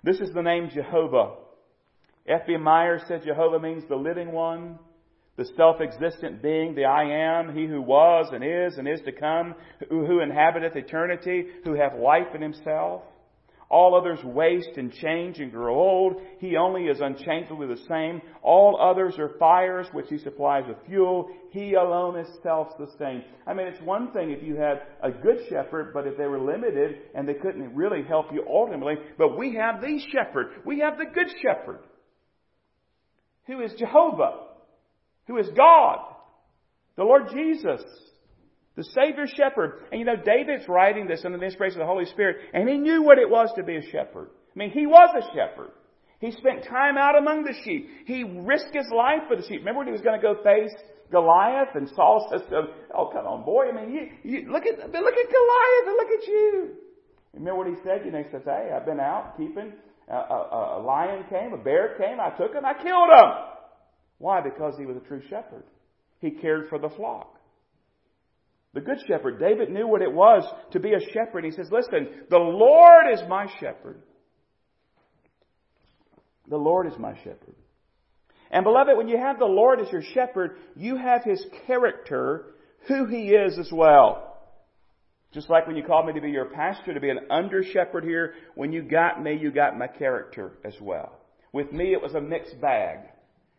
This 0.04 0.20
is 0.20 0.32
the 0.32 0.42
name 0.42 0.70
Jehovah 0.72 1.32
F.B. 2.26 2.56
Meyer 2.58 3.00
said 3.08 3.22
Jehovah 3.24 3.58
means 3.58 3.84
the 3.88 3.96
living 3.96 4.32
one, 4.32 4.78
the 5.36 5.46
self-existent 5.56 6.42
being, 6.42 6.74
the 6.74 6.84
I 6.84 7.04
am, 7.04 7.56
he 7.56 7.66
who 7.66 7.80
was 7.80 8.28
and 8.32 8.44
is 8.44 8.76
and 8.76 8.86
is 8.86 9.00
to 9.06 9.12
come, 9.12 9.54
who, 9.88 10.04
who 10.04 10.20
inhabiteth 10.20 10.76
eternity, 10.76 11.46
who 11.64 11.74
hath 11.74 11.98
life 11.98 12.34
in 12.34 12.42
himself. 12.42 13.02
All 13.70 13.94
others 13.94 14.18
waste 14.24 14.76
and 14.76 14.92
change 14.92 15.38
and 15.38 15.52
grow 15.52 15.76
old. 15.76 16.20
He 16.40 16.56
only 16.56 16.86
is 16.86 17.00
unchangeably 17.00 17.68
the 17.68 17.80
same. 17.88 18.20
All 18.42 18.76
others 18.80 19.14
are 19.16 19.36
fires 19.38 19.86
which 19.92 20.08
he 20.10 20.18
supplies 20.18 20.64
with 20.66 20.76
fuel. 20.86 21.30
He 21.52 21.74
alone 21.74 22.18
is 22.18 22.26
self-sustained. 22.42 23.22
I 23.46 23.54
mean, 23.54 23.68
it's 23.68 23.80
one 23.82 24.10
thing 24.12 24.32
if 24.32 24.42
you 24.42 24.56
had 24.56 24.82
a 25.04 25.12
good 25.12 25.38
shepherd, 25.48 25.92
but 25.94 26.04
if 26.04 26.18
they 26.18 26.26
were 26.26 26.40
limited 26.40 26.96
and 27.14 27.28
they 27.28 27.34
couldn't 27.34 27.72
really 27.72 28.02
help 28.02 28.32
you 28.32 28.44
ultimately. 28.48 28.96
But 29.16 29.38
we 29.38 29.54
have 29.54 29.80
the 29.80 30.00
shepherd. 30.12 30.48
We 30.66 30.80
have 30.80 30.98
the 30.98 31.06
good 31.06 31.28
shepherd 31.40 31.78
who 33.50 33.60
is 33.62 33.72
Jehovah, 33.78 34.46
who 35.26 35.38
is 35.38 35.48
God, 35.56 35.98
the 36.96 37.04
Lord 37.04 37.28
Jesus, 37.32 37.82
the 38.76 38.84
Savior 38.84 39.26
shepherd. 39.26 39.82
And 39.90 39.98
you 39.98 40.06
know, 40.06 40.16
David's 40.16 40.68
writing 40.68 41.08
this 41.08 41.22
under 41.24 41.38
the 41.38 41.44
inspiration 41.44 41.80
of 41.80 41.86
the 41.86 41.92
Holy 41.92 42.06
Spirit, 42.06 42.36
and 42.54 42.68
he 42.68 42.76
knew 42.78 43.02
what 43.02 43.18
it 43.18 43.28
was 43.28 43.50
to 43.56 43.64
be 43.64 43.76
a 43.76 43.90
shepherd. 43.90 44.30
I 44.54 44.58
mean, 44.58 44.70
he 44.70 44.86
was 44.86 45.10
a 45.16 45.34
shepherd. 45.34 45.72
He 46.20 46.30
spent 46.32 46.64
time 46.68 46.96
out 46.96 47.16
among 47.16 47.44
the 47.44 47.54
sheep. 47.64 47.88
He 48.06 48.24
risked 48.24 48.74
his 48.74 48.86
life 48.94 49.22
for 49.26 49.36
the 49.36 49.42
sheep. 49.42 49.60
Remember 49.60 49.78
when 49.78 49.86
he 49.86 49.92
was 49.92 50.02
going 50.02 50.20
to 50.20 50.22
go 50.22 50.42
face 50.44 50.74
Goliath 51.10 51.74
and 51.74 51.88
Saul 51.96 52.28
says 52.30 52.42
to 52.50 52.58
him, 52.58 52.66
Oh, 52.94 53.10
come 53.12 53.26
on, 53.26 53.44
boy. 53.44 53.68
I 53.68 53.72
mean, 53.72 53.90
you, 53.90 54.08
you, 54.22 54.52
look 54.52 54.64
at, 54.66 54.78
look 54.78 54.84
at 54.84 54.92
Goliath 54.92 55.86
and 55.86 55.96
look 55.96 56.12
at 56.20 56.28
you. 56.28 56.70
Remember 57.34 57.58
what 57.58 57.66
he 57.68 57.74
said? 57.82 58.02
You 58.04 58.12
know, 58.12 58.22
he 58.22 58.30
says, 58.30 58.42
Hey, 58.44 58.70
I've 58.74 58.84
been 58.84 59.00
out 59.00 59.36
keeping 59.38 59.72
a, 60.10 60.14
a, 60.14 60.78
a 60.78 60.82
lion 60.82 61.24
came, 61.30 61.52
a 61.52 61.56
bear 61.56 61.96
came, 61.96 62.18
I 62.20 62.30
took 62.30 62.54
him, 62.54 62.64
I 62.64 62.74
killed 62.74 63.10
him. 63.10 63.30
Why? 64.18 64.40
Because 64.40 64.74
he 64.78 64.86
was 64.86 64.96
a 64.96 65.08
true 65.08 65.22
shepherd. 65.30 65.64
He 66.20 66.30
cared 66.30 66.68
for 66.68 66.78
the 66.78 66.90
flock. 66.90 67.36
The 68.74 68.80
good 68.80 68.98
shepherd, 69.08 69.40
David 69.40 69.70
knew 69.70 69.88
what 69.88 70.02
it 70.02 70.12
was 70.12 70.44
to 70.72 70.80
be 70.80 70.92
a 70.92 71.00
shepherd. 71.12 71.44
He 71.44 71.50
says, 71.50 71.68
listen, 71.72 72.08
the 72.28 72.38
Lord 72.38 73.06
is 73.12 73.20
my 73.28 73.46
shepherd. 73.58 74.02
The 76.48 76.56
Lord 76.56 76.86
is 76.86 76.98
my 76.98 77.16
shepherd. 77.16 77.54
And 78.50 78.64
beloved, 78.64 78.96
when 78.96 79.08
you 79.08 79.16
have 79.16 79.38
the 79.38 79.44
Lord 79.44 79.80
as 79.80 79.90
your 79.90 80.02
shepherd, 80.02 80.56
you 80.76 80.96
have 80.96 81.24
his 81.24 81.44
character, 81.66 82.54
who 82.88 83.06
he 83.06 83.30
is 83.30 83.58
as 83.58 83.70
well. 83.72 84.29
Just 85.32 85.48
like 85.48 85.66
when 85.66 85.76
you 85.76 85.84
called 85.84 86.06
me 86.06 86.12
to 86.12 86.20
be 86.20 86.30
your 86.30 86.46
pastor, 86.46 86.92
to 86.92 87.00
be 87.00 87.10
an 87.10 87.20
under 87.30 87.62
shepherd 87.62 88.04
here, 88.04 88.34
when 88.56 88.72
you 88.72 88.82
got 88.82 89.22
me, 89.22 89.36
you 89.40 89.52
got 89.52 89.78
my 89.78 89.86
character 89.86 90.58
as 90.64 90.74
well. 90.80 91.20
With 91.52 91.72
me, 91.72 91.92
it 91.92 92.02
was 92.02 92.14
a 92.14 92.20
mixed 92.20 92.60
bag. 92.60 92.98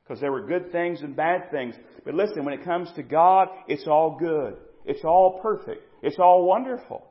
Because 0.03 0.19
there 0.19 0.31
were 0.31 0.45
good 0.45 0.71
things 0.73 1.01
and 1.01 1.15
bad 1.15 1.49
things. 1.51 1.75
But 2.03 2.15
listen, 2.15 2.43
when 2.43 2.53
it 2.53 2.65
comes 2.65 2.91
to 2.95 3.03
God, 3.03 3.47
it's 3.67 3.87
all 3.87 4.17
good. 4.19 4.55
It's 4.85 5.05
all 5.05 5.39
perfect. 5.41 5.83
It's 6.01 6.19
all 6.19 6.45
wonderful. 6.45 7.07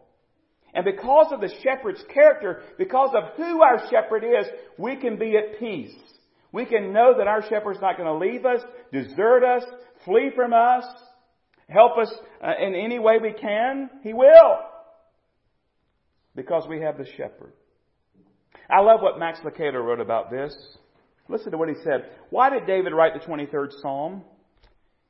And 0.75 0.85
because 0.85 1.33
of 1.33 1.40
the 1.40 1.53
shepherd's 1.62 2.05
character, 2.12 2.62
because 2.77 3.11
of 3.14 3.35
who 3.37 3.62
our 3.62 3.88
shepherd 3.90 4.25
is, 4.25 4.46
we 4.77 4.96
can 4.96 5.18
be 5.18 5.37
at 5.37 5.59
peace. 5.59 5.94
We 6.53 6.66
can 6.66 6.92
know 6.92 7.14
that 7.16 7.27
our 7.27 7.42
shepherd's 7.49 7.81
not 7.81 7.96
going 7.96 8.09
to 8.09 8.27
leave 8.27 8.44
us, 8.44 8.61
desert 8.92 9.44
us, 9.44 9.64
flee 10.05 10.31
from 10.35 10.53
us, 10.53 10.85
help 11.70 11.98
us 11.98 12.12
uh, 12.42 12.52
in 12.61 12.74
any 12.74 12.98
way 12.98 13.18
we 13.20 13.33
can, 13.33 13.90
He 14.02 14.12
will. 14.12 14.59
Because 16.35 16.66
we 16.68 16.80
have 16.80 16.98
the 16.98 17.06
shepherd. 17.16 17.52
I 18.70 18.80
love 18.80 19.00
what 19.02 19.18
Max 19.18 19.40
Lucado 19.40 19.83
wrote 19.85 20.00
about 20.00 20.30
this. 20.30 20.54
Listen 21.28 21.52
to 21.52 21.59
what 21.59 21.68
he 21.68 21.74
said. 21.85 22.09
Why 22.30 22.50
did 22.50 22.66
David 22.66 22.92
write 22.92 23.14
the 23.14 23.26
23rd 23.26 23.80
Psalm? 23.80 24.22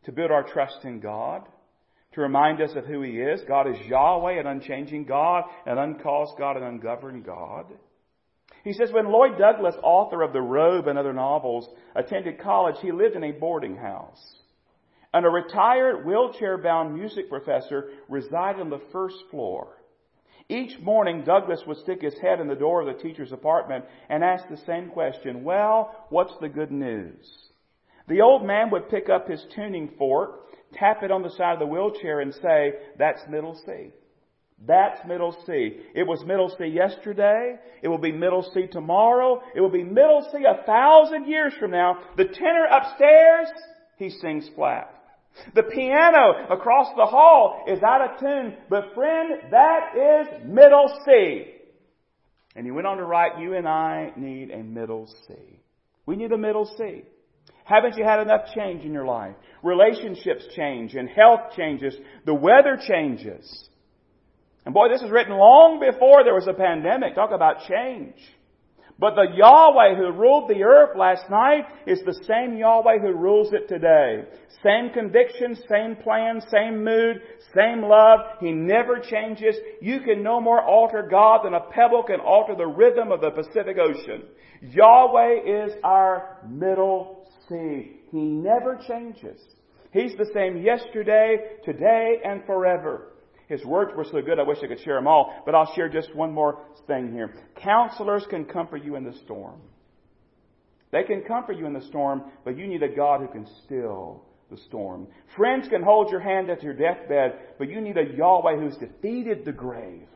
To 0.05 0.13
build 0.13 0.31
our 0.31 0.43
trust 0.43 0.85
in 0.85 1.01
God. 1.01 1.43
To 2.15 2.21
remind 2.21 2.61
us 2.61 2.71
of 2.75 2.87
who 2.87 3.03
He 3.03 3.13
is. 3.13 3.41
God 3.47 3.69
is 3.69 3.77
Yahweh, 3.87 4.41
an 4.41 4.47
unchanging 4.47 5.05
God, 5.05 5.45
an 5.67 5.79
uncaused 5.79 6.35
God, 6.39 6.57
an 6.57 6.65
ungoverned 6.65 7.25
God. 7.25 7.67
He 8.65 8.73
says, 8.73 8.91
when 8.93 9.11
Lloyd 9.11 9.39
Douglas, 9.39 9.77
author 9.83 10.23
of 10.23 10.33
The 10.33 10.41
Robe 10.41 10.89
and 10.89 10.99
other 10.99 11.13
novels, 11.13 11.69
attended 11.95 12.41
college, 12.41 12.77
he 12.83 12.93
lived 12.93 13.17
in 13.17 13.25
a 13.25 13.33
boarding 13.33 13.77
house. 13.77 14.21
And 15.13 15.27
a 15.27 15.29
retired 15.29 16.05
wheelchair 16.05 16.59
bound 16.59 16.95
music 16.95 17.29
professor 17.29 17.91
resided 18.09 18.61
on 18.61 18.71
the 18.71 18.83
first 18.93 19.17
floor. 19.31 19.77
Each 20.49 20.79
morning, 20.81 21.23
Douglas 21.25 21.63
would 21.67 21.77
stick 21.79 22.03
his 22.03 22.19
head 22.19 22.41
in 22.41 22.49
the 22.49 22.57
door 22.57 22.81
of 22.81 22.87
the 22.89 23.03
teacher's 23.03 23.33
apartment 23.33 23.85
and 24.09 24.25
ask 24.25 24.49
the 24.49 24.57
same 24.67 24.91
question, 24.91 25.45
Well, 25.45 25.95
what's 26.11 26.37
the 26.41 26.49
good 26.49 26.73
news? 26.73 27.25
The 28.09 28.21
old 28.21 28.45
man 28.45 28.71
would 28.71 28.89
pick 28.89 29.09
up 29.09 29.29
his 29.29 29.45
tuning 29.55 29.91
fork, 29.97 30.47
tap 30.73 31.05
it 31.05 31.13
on 31.13 31.23
the 31.23 31.31
side 31.31 31.55
of 31.55 31.61
the 31.61 31.67
wheelchair, 31.67 32.21
and 32.21 32.35
say, 32.35 32.73
That's 32.99 33.21
middle 33.29 33.55
C. 33.65 33.91
That's 34.67 35.07
middle 35.07 35.37
C. 35.47 35.79
It 35.95 36.07
was 36.07 36.25
middle 36.27 36.55
C 36.59 36.67
yesterday. 36.67 37.57
It 37.83 37.89
will 37.89 37.99
be 37.99 38.13
middle 38.13 38.43
C 38.53 38.67
tomorrow. 38.67 39.43
It 39.55 39.61
will 39.61 39.71
be 39.71 39.85
middle 39.85 40.29
C 40.33 40.39
a 40.45 40.65
thousand 40.65 41.27
years 41.27 41.55
from 41.59 41.71
now. 41.71 41.99
The 42.17 42.25
tenor 42.25 42.67
upstairs, 42.71 43.49
he 43.97 44.11
sings 44.11 44.51
flat. 44.55 44.93
The 45.55 45.63
piano 45.63 46.47
across 46.51 46.89
the 46.97 47.07
hall 47.07 47.65
is 47.67 47.83
out 47.83 48.03
of 48.03 48.21
tune, 48.21 48.57
but 48.69 48.95
friend, 48.95 49.51
that 49.51 49.97
is 49.97 50.47
middle 50.47 50.89
C. 51.07 51.47
And 52.57 52.67
he 52.67 52.73
went 52.73 52.87
on 52.87 52.99
to 52.99 53.05
write, 53.05 53.39
you 53.39 53.55
and 53.55 53.67
I 53.67 54.13
need 54.17 54.51
a 54.51 54.63
middle 54.63 55.07
C. 55.27 55.35
We 56.07 56.17
need 56.17 56.33
a 56.33 56.39
middle 56.39 56.67
C. 56.77 57.03
Haven't 57.65 57.97
you 57.97 58.05
had 58.05 58.21
enough 58.21 58.53
change 58.55 58.85
in 58.85 58.93
your 58.93 59.07
life? 59.07 59.37
Relationships 59.63 60.45
change 60.57 60.95
and 60.95 61.09
health 61.09 61.53
changes. 61.57 61.95
The 62.27 62.35
weather 62.35 62.79
changes. 62.85 63.69
And 64.65 64.75
boy, 64.75 64.89
this 64.89 65.03
was 65.03 65.11
written 65.11 65.35
long 65.37 65.81
before 65.81 66.25
there 66.25 66.35
was 66.35 66.49
a 66.49 66.53
pandemic. 66.53 67.15
Talk 67.15 67.31
about 67.33 67.69
change. 67.69 68.17
But 69.01 69.15
the 69.15 69.29
Yahweh 69.35 69.97
who 69.97 70.13
ruled 70.13 70.51
the 70.51 70.63
earth 70.63 70.95
last 70.95 71.31
night 71.31 71.65
is 71.87 72.01
the 72.05 72.21
same 72.29 72.59
Yahweh 72.59 72.99
who 72.99 73.15
rules 73.15 73.51
it 73.55 73.67
today. 73.67 74.25
Same 74.63 74.91
conviction, 74.93 75.57
same 75.71 75.97
plan, 75.97 76.43
same 76.51 76.85
mood, 76.85 77.23
same 77.57 77.83
love. 77.83 78.21
He 78.41 78.53
never 78.53 78.99
changes. 78.99 79.57
You 79.81 80.01
can 80.01 80.23
no 80.23 80.39
more 80.39 80.63
alter 80.63 81.09
God 81.11 81.47
than 81.47 81.55
a 81.55 81.71
pebble 81.71 82.03
can 82.03 82.21
alter 82.21 82.55
the 82.55 82.67
rhythm 82.67 83.11
of 83.11 83.23
the 83.23 83.31
Pacific 83.31 83.79
Ocean. 83.79 84.25
Yahweh 84.61 85.45
is 85.47 85.73
our 85.83 86.37
middle 86.47 87.27
C. 87.49 88.03
He 88.11 88.19
never 88.19 88.79
changes. 88.87 89.41
He's 89.93 90.13
the 90.19 90.31
same 90.35 90.59
yesterday, 90.59 91.39
today, 91.65 92.19
and 92.23 92.45
forever. 92.45 93.10
His 93.51 93.65
words 93.65 93.91
were 93.97 94.05
so 94.05 94.23
good, 94.23 94.39
I 94.39 94.45
wish 94.45 94.59
I 94.63 94.69
could 94.69 94.81
share 94.81 94.95
them 94.95 95.09
all, 95.09 95.43
but 95.45 95.57
I'll 95.57 95.75
share 95.75 95.89
just 95.89 96.15
one 96.15 96.33
more 96.33 96.61
thing 96.87 97.13
here. 97.13 97.35
Counselors 97.57 98.25
can 98.31 98.45
comfort 98.45 98.85
you 98.85 98.95
in 98.95 99.03
the 99.03 99.13
storm. 99.25 99.61
They 100.93 101.03
can 101.03 101.23
comfort 101.23 101.57
you 101.57 101.67
in 101.67 101.73
the 101.73 101.83
storm, 101.83 102.23
but 102.45 102.57
you 102.57 102.69
need 102.69 102.85
a 102.85 102.89
God 102.89 103.21
who 103.21 103.27
can 103.27 103.49
still 103.65 104.23
the 104.53 104.57
storm. 104.69 105.09
Friends 105.37 105.67
can 105.69 105.83
hold 105.83 106.13
your 106.13 106.21
hand 106.21 106.49
at 106.49 106.63
your 106.63 106.75
deathbed, 106.75 107.41
but 107.59 107.69
you 107.69 107.81
need 107.81 107.97
a 107.97 108.17
Yahweh 108.17 108.57
who's 108.57 108.77
defeated 108.77 109.45
the 109.45 109.53
grave. 109.53 110.07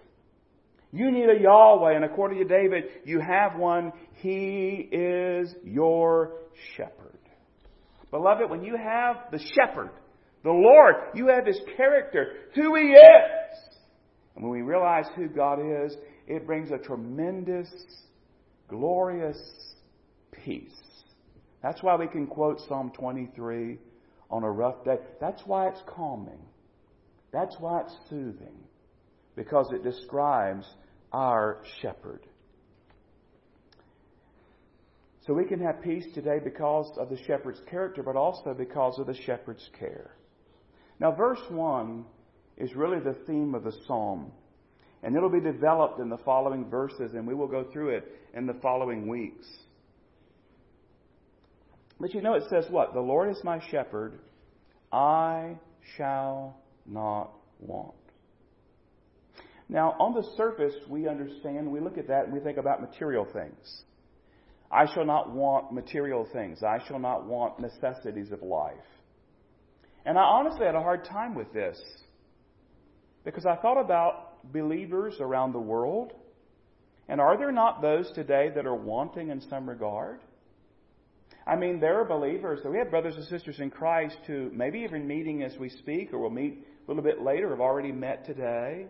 You 0.93 1.11
need 1.11 1.29
a 1.29 1.41
Yahweh, 1.41 1.93
and 1.93 2.05
according 2.05 2.39
to 2.39 2.45
David, 2.45 2.85
you 3.05 3.19
have 3.19 3.59
one. 3.59 3.93
He 4.23 4.89
is 4.93 5.53
your 5.65 6.35
shepherd. 6.77 7.19
Beloved, 8.13 8.49
when 8.49 8.63
you 8.63 8.77
have 8.77 9.17
the 9.33 9.41
shepherd, 9.57 9.91
the 10.45 10.53
Lord. 10.53 10.95
You 11.15 11.29
have 11.29 11.47
His 11.47 11.61
character, 11.77 12.35
who 12.55 12.77
He 12.77 12.93
is. 12.93 13.59
And 14.37 14.45
when 14.45 14.53
we 14.53 14.63
realize 14.63 15.07
who 15.17 15.27
God 15.29 15.59
is, 15.59 15.97
it 16.27 16.47
brings 16.47 16.71
a 16.71 16.79
tremendous, 16.79 17.71
glorious 18.69 19.39
peace. 20.31 20.71
That's 21.63 21.83
why 21.83 21.97
we 21.97 22.07
can 22.07 22.27
quote 22.27 22.61
Psalm 22.69 22.93
23 22.95 23.79
on 24.31 24.45
a 24.45 24.51
rough 24.51 24.85
day. 24.85 24.99
That's 25.21 25.43
why 25.47 25.69
it's 25.69 25.81
calming. 25.87 26.43
That's 27.33 27.57
why 27.59 27.81
it's 27.81 27.97
soothing. 28.11 28.59
Because 29.35 29.73
it 29.73 29.83
describes 29.83 30.67
our 31.13 31.63
shepherd. 31.81 32.27
So 35.27 35.33
we 35.33 35.45
can 35.47 35.59
have 35.61 35.81
peace 35.83 36.05
today 36.13 36.39
because 36.43 36.93
of 36.99 37.09
the 37.09 37.17
shepherd's 37.27 37.63
character, 37.71 38.03
but 38.03 38.15
also 38.15 38.53
because 38.53 38.99
of 38.99 39.07
the 39.07 39.15
shepherd's 39.15 39.69
care. 39.79 40.11
Now, 41.05 41.13
verse 41.13 41.43
1 41.51 42.03
is 42.57 42.75
really 42.75 42.99
the 42.99 43.13
theme 43.27 43.55
of 43.55 43.63
the 43.63 43.75
psalm. 43.87 44.33
And 45.03 45.15
it'll 45.15 45.29
be 45.29 45.39
developed 45.39 46.01
in 46.01 46.09
the 46.09 46.17
following 46.25 46.71
verses, 46.71 47.13
and 47.13 47.27
we 47.27 47.35
will 47.35 47.47
go 47.47 47.67
through 47.71 47.91
it 47.91 48.11
in 48.33 48.47
the 48.47 48.55
following 48.63 49.07
weeks. 49.07 49.47
But 52.01 52.15
you 52.15 52.23
know, 52.23 52.33
it 52.33 52.45
says 52.49 52.65
what? 52.71 52.95
The 52.95 53.01
Lord 53.01 53.29
is 53.29 53.39
my 53.45 53.61
shepherd, 53.71 54.19
I 54.91 55.59
shall 55.99 56.57
not 56.87 57.33
want. 57.61 57.93
Now, 59.69 59.97
on 60.01 60.15
the 60.15 60.27
surface, 60.39 60.75
we 60.89 61.07
understand, 61.07 61.71
we 61.71 61.81
look 61.81 61.99
at 61.99 62.09
that, 62.09 62.25
and 62.25 62.33
we 62.33 62.41
think 62.41 62.57
about 62.57 62.81
material 62.81 63.27
things. 63.31 63.83
I 64.73 64.87
shall 64.95 65.05
not 65.05 65.35
want 65.35 65.71
material 65.71 66.27
things. 66.33 66.63
I 66.63 66.79
shall 66.89 66.99
not 66.99 67.27
want 67.27 67.61
necessities 67.61 68.33
of 68.33 68.41
life. 68.41 68.73
And 70.05 70.19
I 70.19 70.23
honestly 70.23 70.67
had 70.67 70.75
a 70.75 70.83
hard 70.83 71.05
time 71.05 71.35
with 71.35 71.53
this 71.53 71.81
because 73.25 73.47
I 73.47 73.57
thought 73.57 73.81
about 73.81 74.53
believers 74.53 75.17
around 75.21 75.53
the 75.53 75.61
world. 75.61 76.13
And 77.09 77.21
are 77.21 77.37
there 77.39 77.53
not 77.53 77.83
those 77.83 78.11
today 78.15 78.51
that 78.55 78.67
are 78.67 78.75
wanting 78.75 79.31
in 79.31 79.41
some 79.41 79.69
regard? 79.69 80.21
I 81.47 81.57
mean, 81.57 81.79
there 81.81 82.01
are 82.01 82.05
believers, 82.05 82.61
that 82.63 82.71
we 82.71 82.79
have 82.79 82.91
brothers 82.91 83.17
and 83.17 83.27
sisters 83.27 83.61
in 83.61 83.71
Christ 83.71 84.17
who 84.27 84.51
maybe 84.55 84.81
even 84.81 85.07
meeting 85.07 85.43
as 85.43 85.57
we 85.59 85.69
speak 85.69 86.13
or 86.13 86.19
will 86.19 86.31
meet 86.31 86.67
a 86.87 86.91
little 86.91 87.03
bit 87.03 87.23
later, 87.23 87.51
have 87.51 87.61
already 87.61 87.93
met 87.93 88.25
today, 88.25 88.87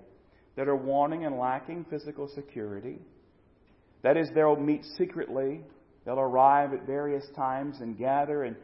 that 0.56 0.68
are 0.68 0.76
wanting 0.76 1.24
and 1.24 1.36
lacking 1.36 1.84
physical 1.90 2.28
security. 2.28 2.98
That 4.02 4.16
is, 4.16 4.28
they'll 4.34 4.56
meet 4.56 4.84
secretly. 4.96 5.62
They'll 6.04 6.20
arrive 6.20 6.72
at 6.74 6.86
various 6.86 7.24
times 7.34 7.78
and 7.80 7.98
gather 7.98 8.44
and 8.44 8.56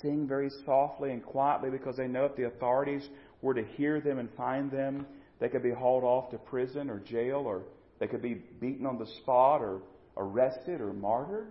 sing 0.00 0.26
very 0.26 0.50
softly 0.64 1.12
and 1.12 1.24
quietly 1.24 1.70
because 1.70 1.96
they 1.96 2.06
know 2.06 2.24
if 2.24 2.36
the 2.36 2.46
authorities 2.46 3.08
were 3.42 3.54
to 3.54 3.64
hear 3.76 4.00
them 4.00 4.18
and 4.18 4.28
find 4.36 4.70
them, 4.70 5.06
they 5.40 5.48
could 5.48 5.62
be 5.62 5.70
hauled 5.70 6.04
off 6.04 6.30
to 6.30 6.38
prison 6.38 6.90
or 6.90 6.98
jail 7.00 7.42
or 7.46 7.62
they 7.98 8.06
could 8.06 8.22
be 8.22 8.34
beaten 8.34 8.86
on 8.86 8.98
the 8.98 9.06
spot 9.22 9.60
or 9.60 9.82
arrested 10.16 10.80
or 10.80 10.92
martyred. 10.92 11.48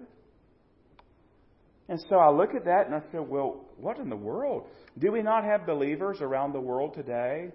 And 1.89 1.99
so 2.09 2.17
I 2.17 2.29
look 2.29 2.53
at 2.53 2.65
that 2.65 2.85
and 2.85 2.95
I 2.95 2.99
say, 3.11 3.19
well, 3.19 3.65
what 3.77 3.97
in 3.97 4.09
the 4.09 4.15
world? 4.15 4.67
Do 4.99 5.11
we 5.11 5.21
not 5.21 5.43
have 5.45 5.65
believers 5.65 6.17
around 6.21 6.53
the 6.53 6.59
world 6.59 6.93
today 6.93 7.51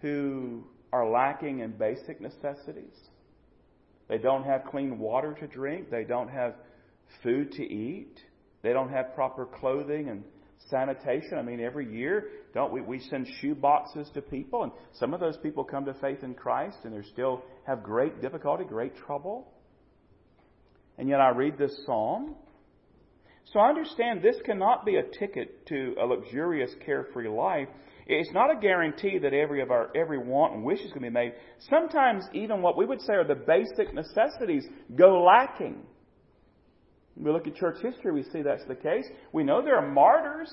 who 0.00 0.64
are 0.92 1.08
lacking 1.08 1.60
in 1.60 1.72
basic 1.72 2.20
necessities? 2.20 2.94
They 4.08 4.18
don't 4.18 4.44
have 4.44 4.64
clean 4.70 4.98
water 4.98 5.34
to 5.40 5.46
drink. 5.46 5.90
They 5.90 6.04
don't 6.04 6.28
have 6.28 6.54
food 7.22 7.52
to 7.52 7.62
eat. 7.62 8.18
They 8.64 8.72
don't 8.72 8.88
have 8.88 9.14
proper 9.14 9.44
clothing 9.44 10.08
and 10.08 10.24
sanitation. 10.70 11.36
I 11.38 11.42
mean, 11.42 11.60
every 11.60 11.94
year, 11.94 12.30
don't 12.54 12.72
we? 12.72 12.80
We 12.80 12.98
send 12.98 13.28
shoe 13.40 13.54
boxes 13.54 14.10
to 14.14 14.22
people, 14.22 14.62
and 14.62 14.72
some 14.94 15.12
of 15.12 15.20
those 15.20 15.36
people 15.36 15.64
come 15.64 15.84
to 15.84 15.92
faith 15.94 16.24
in 16.24 16.34
Christ, 16.34 16.78
and 16.84 16.94
they 16.94 17.06
still 17.08 17.44
have 17.66 17.82
great 17.82 18.22
difficulty, 18.22 18.64
great 18.64 18.96
trouble. 18.96 19.52
And 20.96 21.10
yet, 21.10 21.20
I 21.20 21.28
read 21.28 21.58
this 21.58 21.78
psalm. 21.84 22.36
So 23.52 23.60
I 23.60 23.68
understand 23.68 24.22
this 24.22 24.36
cannot 24.46 24.86
be 24.86 24.96
a 24.96 25.02
ticket 25.02 25.66
to 25.66 25.94
a 26.00 26.06
luxurious, 26.06 26.70
carefree 26.86 27.28
life. 27.28 27.68
It's 28.06 28.32
not 28.32 28.50
a 28.50 28.58
guarantee 28.58 29.18
that 29.18 29.34
every 29.34 29.60
of 29.60 29.70
our 29.70 29.90
every 29.94 30.18
want 30.18 30.54
and 30.54 30.64
wish 30.64 30.80
is 30.80 30.90
going 30.90 31.02
to 31.02 31.08
be 31.08 31.10
made. 31.10 31.32
Sometimes 31.68 32.24
even 32.32 32.62
what 32.62 32.78
we 32.78 32.86
would 32.86 33.02
say 33.02 33.12
are 33.12 33.26
the 33.26 33.34
basic 33.34 33.92
necessities 33.92 34.66
go 34.96 35.22
lacking. 35.22 35.82
We 37.16 37.30
look 37.30 37.46
at 37.46 37.54
church 37.54 37.76
history, 37.80 38.12
we 38.12 38.24
see 38.24 38.42
that's 38.42 38.64
the 38.66 38.74
case. 38.74 39.06
We 39.32 39.44
know 39.44 39.62
there 39.62 39.76
are 39.76 39.88
martyrs. 39.88 40.52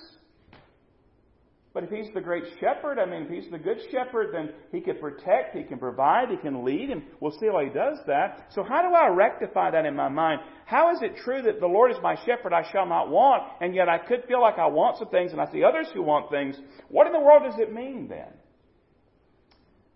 But 1.73 1.85
if 1.85 1.89
he's 1.89 2.13
the 2.13 2.19
great 2.19 2.43
shepherd, 2.59 2.99
I 2.99 3.05
mean, 3.05 3.23
if 3.23 3.29
he's 3.29 3.49
the 3.49 3.57
good 3.57 3.77
shepherd, 3.91 4.33
then 4.33 4.49
he 4.73 4.81
can 4.81 4.97
protect, 4.97 5.55
he 5.55 5.63
can 5.63 5.79
provide, 5.79 6.29
he 6.29 6.35
can 6.35 6.65
lead, 6.65 6.89
and 6.89 7.01
we'll 7.21 7.31
see 7.31 7.47
how 7.47 7.61
he 7.61 7.69
does 7.69 7.97
that. 8.07 8.47
So 8.53 8.61
how 8.61 8.81
do 8.81 8.93
I 8.93 9.07
rectify 9.07 9.71
that 9.71 9.85
in 9.85 9.95
my 9.95 10.09
mind? 10.09 10.41
How 10.65 10.93
is 10.93 11.01
it 11.01 11.15
true 11.23 11.41
that 11.43 11.61
the 11.61 11.67
Lord 11.67 11.91
is 11.91 11.97
my 12.03 12.15
shepherd, 12.25 12.51
I 12.51 12.69
shall 12.73 12.85
not 12.85 13.09
want, 13.09 13.43
and 13.61 13.73
yet 13.73 13.87
I 13.87 13.99
could 13.99 14.25
feel 14.27 14.41
like 14.41 14.59
I 14.59 14.67
want 14.67 14.97
some 14.97 15.07
things 15.07 15.31
and 15.31 15.39
I 15.39 15.49
see 15.49 15.63
others 15.63 15.87
who 15.93 16.03
want 16.03 16.29
things? 16.29 16.57
What 16.89 17.07
in 17.07 17.13
the 17.13 17.19
world 17.21 17.43
does 17.49 17.57
it 17.57 17.73
mean 17.73 18.09
then? 18.09 18.33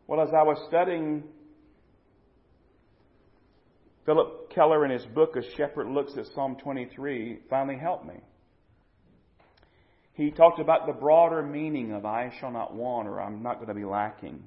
Well, 0.07 0.21
as 0.21 0.29
I 0.29 0.43
was 0.43 0.57
studying 0.69 1.23
Phillip 4.05 4.53
Keller, 4.53 4.85
in 4.85 4.91
his 4.91 5.05
book, 5.05 5.35
A 5.35 5.41
Shepherd 5.57 5.87
Looks 5.87 6.15
at 6.17 6.27
Psalm 6.35 6.57
23, 6.61 7.39
finally 7.49 7.77
helped 7.77 8.05
me. 8.05 8.15
He 10.13 10.31
talked 10.31 10.59
about 10.59 10.85
the 10.85 10.93
broader 10.93 11.41
meaning 11.41 11.91
of 11.91 12.05
I 12.05 12.31
shall 12.39 12.51
not 12.51 12.73
want 12.73 13.07
or 13.07 13.19
I'm 13.19 13.41
not 13.41 13.55
going 13.55 13.67
to 13.67 13.73
be 13.73 13.83
lacking. 13.83 14.43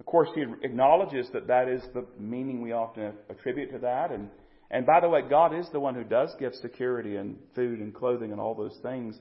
Of 0.00 0.06
course, 0.06 0.28
he 0.34 0.44
acknowledges 0.62 1.28
that 1.32 1.46
that 1.46 1.68
is 1.68 1.82
the 1.94 2.06
meaning 2.18 2.60
we 2.60 2.72
often 2.72 3.12
attribute 3.30 3.70
to 3.72 3.78
that. 3.78 4.10
And, 4.10 4.28
and 4.70 4.84
by 4.84 5.00
the 5.00 5.08
way, 5.08 5.20
God 5.28 5.54
is 5.54 5.68
the 5.72 5.80
one 5.80 5.94
who 5.94 6.04
does 6.04 6.34
give 6.40 6.54
security 6.54 7.16
and 7.16 7.36
food 7.54 7.80
and 7.80 7.94
clothing 7.94 8.32
and 8.32 8.40
all 8.40 8.54
those 8.54 8.78
things. 8.82 9.16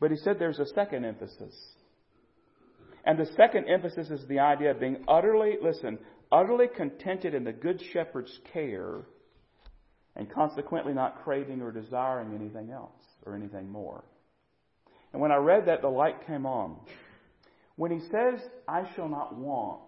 But 0.00 0.10
he 0.10 0.16
said 0.16 0.38
there's 0.38 0.58
a 0.58 0.66
second 0.66 1.04
emphasis. 1.04 1.54
And 3.04 3.18
the 3.18 3.26
second 3.36 3.68
emphasis 3.68 4.10
is 4.10 4.26
the 4.26 4.40
idea 4.40 4.72
of 4.72 4.80
being 4.80 5.04
utterly, 5.06 5.58
listen, 5.62 5.98
utterly 6.32 6.66
contented 6.68 7.34
in 7.34 7.44
the 7.44 7.52
Good 7.52 7.82
Shepherd's 7.92 8.38
care 8.52 9.02
and 10.14 10.32
consequently 10.32 10.94
not 10.94 11.22
craving 11.22 11.60
or 11.60 11.70
desiring 11.70 12.34
anything 12.34 12.70
else 12.70 13.02
or 13.24 13.36
anything 13.36 13.70
more. 13.70 14.04
And 15.12 15.20
when 15.20 15.32
I 15.32 15.36
read 15.36 15.66
that, 15.66 15.82
the 15.82 15.88
light 15.88 16.26
came 16.26 16.46
on. 16.46 16.76
When 17.76 17.90
he 17.90 18.00
says, 18.00 18.40
I 18.66 18.84
shall 18.94 19.08
not 19.08 19.36
want, 19.36 19.80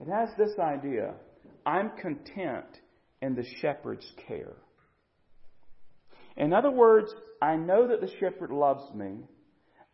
it 0.00 0.08
has 0.08 0.28
this 0.38 0.58
idea 0.58 1.14
I'm 1.64 1.90
content 2.00 2.66
in 3.20 3.34
the 3.34 3.44
shepherd's 3.60 4.06
care. 4.28 4.54
In 6.36 6.52
other 6.52 6.70
words, 6.70 7.12
I 7.42 7.56
know 7.56 7.88
that 7.88 8.00
the 8.00 8.12
shepherd 8.20 8.50
loves 8.50 8.94
me. 8.94 9.24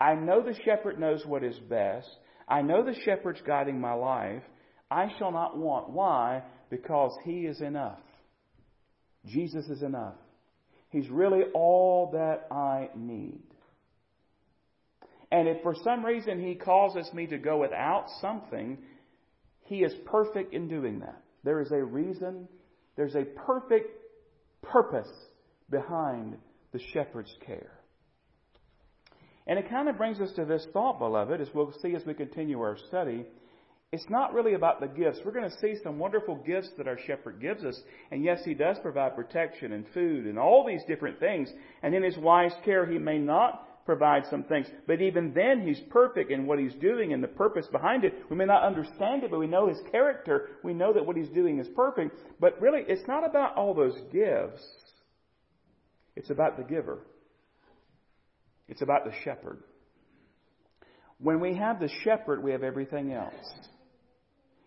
I 0.01 0.15
know 0.15 0.43
the 0.43 0.59
shepherd 0.65 0.99
knows 0.99 1.25
what 1.25 1.45
is 1.45 1.59
best. 1.59 2.09
I 2.49 2.63
know 2.63 2.85
the 2.85 2.99
shepherd's 3.05 3.41
guiding 3.47 3.81
my 3.81 3.95
life. 3.95 4.43
I 4.93 5.13
shall 5.19 5.33
not 5.33 5.57
want. 5.57 5.91
Why? 5.91 6.43
Because 6.71 7.17
he 7.25 7.47
is 7.47 7.61
enough. 7.61 7.99
Jesus 9.27 9.67
is 9.67 9.83
enough. 9.83 10.17
He's 10.91 11.09
really 11.09 11.43
all 11.55 12.11
that 12.13 12.47
I 12.51 12.91
need. 12.95 13.43
And 15.31 15.49
if 15.49 15.63
for 15.63 15.75
some 15.83 16.05
reason 16.05 16.47
he 16.47 16.55
causes 16.55 17.11
me 17.15 17.27
to 17.29 17.39
go 17.39 17.59
without 17.59 18.07
something, 18.21 18.77
he 19.63 19.79
is 19.79 19.95
perfect 20.05 20.53
in 20.53 20.69
doing 20.69 21.01
that. 21.01 21.23
There 21.45 21.61
is 21.61 21.73
a 21.73 21.83
reason, 21.83 22.47
there's 22.97 23.15
a 23.15 23.25
perfect 23.25 23.89
purpose 24.61 25.11
behind 25.71 26.37
the 26.73 26.81
shepherd's 26.93 27.35
care. 27.47 27.73
And 29.47 29.59
it 29.59 29.71
kind 29.71 29.89
of 29.89 29.97
brings 29.97 30.21
us 30.21 30.33
to 30.37 30.45
this 30.45 30.67
thought, 30.73 30.99
beloved, 30.99 31.41
as 31.41 31.49
we'll 31.55 31.73
see 31.83 31.95
as 31.95 32.05
we 32.05 32.15
continue 32.15 32.61
our 32.61 32.77
study. 32.89 33.25
It's 33.93 34.09
not 34.09 34.33
really 34.33 34.55
about 34.55 34.81
the 34.81 34.89
gifts. 34.89 35.21
We're 35.23 35.33
going 35.33 35.51
to 35.51 35.59
see 35.59 35.75
some 35.83 35.99
wonderful 35.99 36.37
gifts 36.37 36.71
that 36.79 36.89
our 36.89 36.99
shepherd 37.07 37.43
gives 37.43 37.63
us. 37.63 37.79
And 38.11 38.25
yes, 38.25 38.41
he 38.43 38.55
does 38.55 38.79
provide 38.81 39.15
protection 39.15 39.73
and 39.73 39.85
food 39.93 40.25
and 40.25 40.39
all 40.39 40.67
these 40.67 40.81
different 40.89 41.21
things. 41.21 41.51
And 41.83 41.95
in 41.95 42.03
his 42.03 42.17
wise 42.17 42.55
care, 42.65 42.87
he 42.87 42.99
may 42.99 43.19
not 43.19 43.85
provide 43.85 44.23
some 44.31 44.45
things. 44.45 44.67
But 44.87 45.03
even 45.03 45.35
then, 45.35 45.67
he's 45.67 45.81
perfect 45.91 46.31
in 46.31 46.47
what 46.47 46.59
he's 46.59 46.73
doing 46.77 47.13
and 47.13 47.23
the 47.23 47.29
purpose 47.29 47.67
behind 47.71 48.05
it. 48.05 48.15
We 48.31 48.37
may 48.37 48.47
not 48.47 48.63
understand 48.63 49.25
it, 49.25 49.31
but 49.31 49.39
we 49.39 49.47
know 49.47 49.69
his 49.69 49.81
character. 49.91 50.49
We 50.65 50.73
know 50.73 50.95
that 50.95 51.05
what 51.05 51.19
he's 51.19 51.29
doing 51.29 51.59
is 51.59 51.69
perfect. 51.77 52.17
But 52.41 52.59
really, 52.63 52.85
it's 52.89 53.07
not 53.07 53.29
about 53.29 53.57
all 53.57 53.75
those 53.75 53.99
gifts. 54.11 54.67
It's 56.17 56.31
about 56.31 56.57
the 56.57 56.65
giver. 56.65 57.01
It's 58.69 58.81
about 58.81 59.05
the 59.05 59.13
shepherd. 59.23 59.63
When 61.19 61.41
we 61.41 61.57
have 61.57 61.79
the 61.79 61.91
shepherd, 62.05 62.43
we 62.43 62.53
have 62.53 62.63
everything 62.63 63.13
else. 63.13 63.35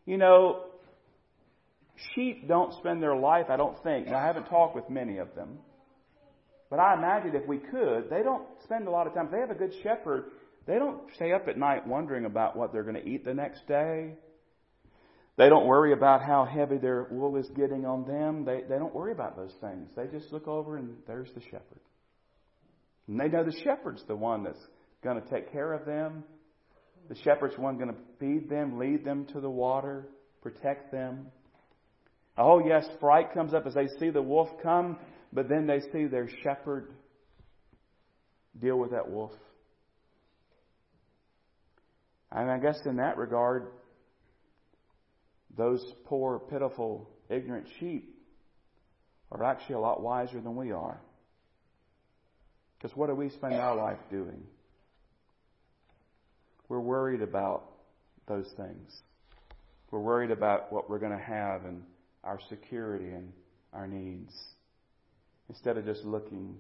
You 0.05 0.17
know, 0.17 0.63
sheep 2.13 2.47
don't 2.47 2.73
spend 2.75 3.01
their 3.01 3.15
life, 3.15 3.47
I 3.49 3.57
don't 3.57 3.81
think, 3.83 4.09
I 4.09 4.25
haven't 4.25 4.45
talked 4.45 4.75
with 4.75 4.89
many 4.89 5.17
of 5.17 5.33
them, 5.35 5.59
but 6.69 6.79
I 6.79 6.93
imagine 6.93 7.35
if 7.35 7.47
we 7.47 7.57
could, 7.57 8.09
they 8.09 8.21
don't 8.23 8.45
spend 8.63 8.87
a 8.87 8.91
lot 8.91 9.07
of 9.07 9.13
time. 9.13 9.25
If 9.25 9.31
they 9.31 9.39
have 9.39 9.51
a 9.51 9.55
good 9.55 9.73
shepherd, 9.81 10.25
they 10.67 10.75
don't 10.75 11.01
stay 11.15 11.31
up 11.31 11.47
at 11.47 11.57
night 11.57 11.87
wondering 11.87 12.25
about 12.25 12.55
what 12.55 12.73
they're 12.73 12.83
going 12.83 13.01
to 13.01 13.07
eat 13.07 13.25
the 13.25 13.33
next 13.33 13.67
day. 13.67 14.13
They 15.37 15.49
don't 15.49 15.67
worry 15.67 15.91
about 15.91 16.21
how 16.21 16.45
heavy 16.45 16.77
their 16.77 17.07
wool 17.11 17.35
is 17.35 17.47
getting 17.55 17.85
on 17.85 18.05
them. 18.05 18.45
They, 18.45 18.61
they 18.67 18.77
don't 18.77 18.95
worry 18.95 19.11
about 19.11 19.35
those 19.35 19.53
things. 19.59 19.89
They 19.95 20.07
just 20.07 20.31
look 20.31 20.47
over 20.47 20.77
and 20.77 20.95
there's 21.07 21.29
the 21.35 21.41
shepherd. 21.41 21.81
And 23.07 23.19
they 23.19 23.27
know 23.27 23.43
the 23.43 23.55
shepherd's 23.63 24.03
the 24.07 24.15
one 24.15 24.43
that's 24.43 24.65
going 25.03 25.21
to 25.21 25.29
take 25.29 25.51
care 25.51 25.73
of 25.73 25.85
them. 25.85 26.23
The 27.09 27.15
shepherd's 27.23 27.57
one 27.57 27.77
going 27.77 27.89
to 27.89 27.99
feed 28.19 28.49
them, 28.49 28.79
lead 28.79 29.05
them 29.05 29.25
to 29.33 29.39
the 29.39 29.49
water, 29.49 30.07
protect 30.41 30.91
them. 30.91 31.27
Oh, 32.37 32.59
yes, 32.65 32.85
fright 32.99 33.33
comes 33.33 33.53
up 33.53 33.65
as 33.65 33.73
they 33.73 33.87
see 33.99 34.09
the 34.09 34.21
wolf 34.21 34.49
come, 34.61 34.97
but 35.31 35.47
then 35.47 35.67
they 35.67 35.79
see 35.91 36.05
their 36.05 36.27
shepherd 36.43 36.91
deal 38.59 38.77
with 38.77 38.91
that 38.91 39.09
wolf. 39.09 39.31
And 42.31 42.49
I 42.49 42.57
guess 42.57 42.77
in 42.85 42.97
that 42.97 43.17
regard, 43.17 43.67
those 45.55 45.83
poor, 46.05 46.39
pitiful, 46.39 47.09
ignorant 47.29 47.67
sheep 47.79 48.15
are 49.31 49.43
actually 49.43 49.75
a 49.75 49.79
lot 49.79 50.01
wiser 50.01 50.41
than 50.41 50.55
we 50.55 50.71
are. 50.71 50.99
Because 52.77 52.95
what 52.97 53.07
do 53.07 53.15
we 53.15 53.29
spend 53.29 53.53
our 53.53 53.75
life 53.75 53.99
doing? 54.11 54.43
We're 56.67 56.79
worried 56.79 57.21
about 57.21 57.63
those 58.27 58.51
things. 58.57 59.01
We're 59.91 59.99
worried 59.99 60.31
about 60.31 60.71
what 60.73 60.89
we're 60.89 60.99
going 60.99 61.17
to 61.17 61.23
have 61.23 61.65
and 61.65 61.83
our 62.23 62.39
security 62.49 63.09
and 63.09 63.31
our 63.71 63.87
needs 63.87 64.33
instead 65.47 65.77
of 65.77 65.85
just 65.85 66.03
looking 66.03 66.55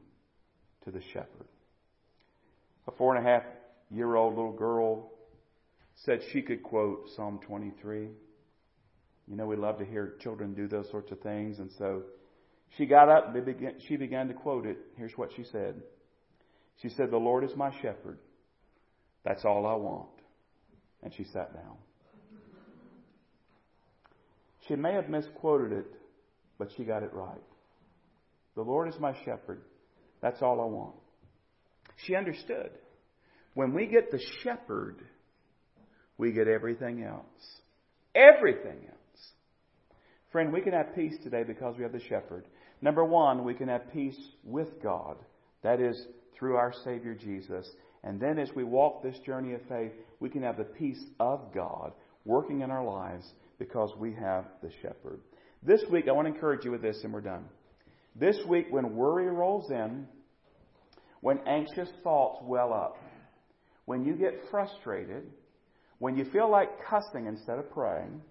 to 0.83 0.91
the 0.91 1.01
shepherd. 1.11 1.47
A 2.87 2.91
four 2.91 3.15
and 3.15 3.25
a 3.25 3.29
half 3.29 3.43
year 3.89 4.15
old 4.15 4.35
little 4.35 4.53
girl 4.53 5.11
said 6.03 6.19
she 6.31 6.41
could 6.41 6.61
quote 6.61 7.09
Psalm 7.15 7.39
23. 7.47 8.09
You 9.27 9.35
know, 9.35 9.47
we 9.47 9.55
love 9.55 9.79
to 9.79 9.85
hear 9.85 10.15
children 10.21 10.53
do 10.53 10.67
those 10.67 10.89
sorts 10.91 11.11
of 11.11 11.19
things. 11.21 11.57
And 11.57 11.71
so 11.79 12.03
she 12.77 12.85
got 12.85 13.09
up 13.09 13.33
and 13.33 13.81
she 13.87 13.95
began 13.95 14.27
to 14.27 14.33
quote 14.33 14.65
it. 14.65 14.77
Here's 14.97 15.17
what 15.17 15.31
she 15.35 15.43
said. 15.51 15.81
She 16.81 16.89
said, 16.89 17.09
The 17.09 17.17
Lord 17.17 17.43
is 17.43 17.55
my 17.55 17.71
shepherd. 17.81 18.19
That's 19.25 19.43
all 19.43 19.65
I 19.65 19.73
want. 19.73 20.07
And 21.03 21.13
she 21.13 21.23
sat 21.25 21.53
down. 21.53 21.77
She 24.67 24.75
may 24.75 24.93
have 24.93 25.09
misquoted 25.09 25.71
it, 25.71 25.87
but 26.57 26.69
she 26.77 26.83
got 26.83 27.03
it 27.03 27.13
right. 27.13 27.41
The 28.55 28.61
Lord 28.61 28.87
is 28.87 28.99
my 28.99 29.13
shepherd. 29.25 29.61
That's 30.21 30.41
all 30.41 30.61
I 30.61 30.65
want. 30.65 30.95
She 32.05 32.15
understood. 32.15 32.71
When 33.53 33.73
we 33.73 33.87
get 33.87 34.11
the 34.11 34.19
shepherd, 34.43 35.01
we 36.17 36.31
get 36.31 36.47
everything 36.47 37.03
else. 37.03 37.25
Everything 38.15 38.79
else. 38.87 38.95
Friend, 40.31 40.51
we 40.51 40.61
can 40.61 40.73
have 40.73 40.95
peace 40.95 41.15
today 41.23 41.43
because 41.43 41.75
we 41.77 41.83
have 41.83 41.93
the 41.93 42.01
shepherd. 42.01 42.45
Number 42.81 43.05
one, 43.05 43.43
we 43.43 43.53
can 43.53 43.67
have 43.67 43.93
peace 43.93 44.19
with 44.43 44.81
God. 44.81 45.17
That 45.63 45.79
is 45.79 46.07
through 46.37 46.55
our 46.55 46.73
Savior 46.83 47.15
Jesus. 47.15 47.69
And 48.05 48.19
then 48.19 48.37
as 48.37 48.49
we 48.55 48.63
walk 48.63 49.01
this 49.01 49.17
journey 49.25 49.53
of 49.53 49.61
faith, 49.67 49.91
we 50.19 50.29
can 50.29 50.43
have 50.43 50.57
the 50.57 50.63
peace 50.63 51.03
of 51.19 51.53
God 51.53 51.91
working 52.23 52.61
in 52.61 52.69
our 52.69 52.85
lives 52.85 53.25
because 53.57 53.91
we 53.97 54.13
have 54.13 54.45
the 54.61 54.69
shepherd. 54.81 55.19
This 55.63 55.81
week, 55.91 56.07
I 56.07 56.11
want 56.11 56.27
to 56.27 56.33
encourage 56.33 56.63
you 56.63 56.71
with 56.71 56.83
this, 56.83 56.99
and 57.03 57.11
we're 57.11 57.21
done. 57.21 57.45
This 58.15 58.37
week, 58.47 58.67
when 58.69 58.95
worry 58.95 59.27
rolls 59.27 59.71
in, 59.71 60.07
when 61.21 61.39
anxious 61.47 61.89
thoughts 62.03 62.39
well 62.43 62.71
up, 62.71 62.97
when 63.85 64.05
you 64.05 64.13
get 64.13 64.33
frustrated, 64.51 65.23
when 65.97 66.15
you 66.15 66.25
feel 66.25 66.49
like 66.49 66.69
cussing 66.87 67.25
instead 67.25 67.57
of 67.57 67.71
praying, 67.71 68.21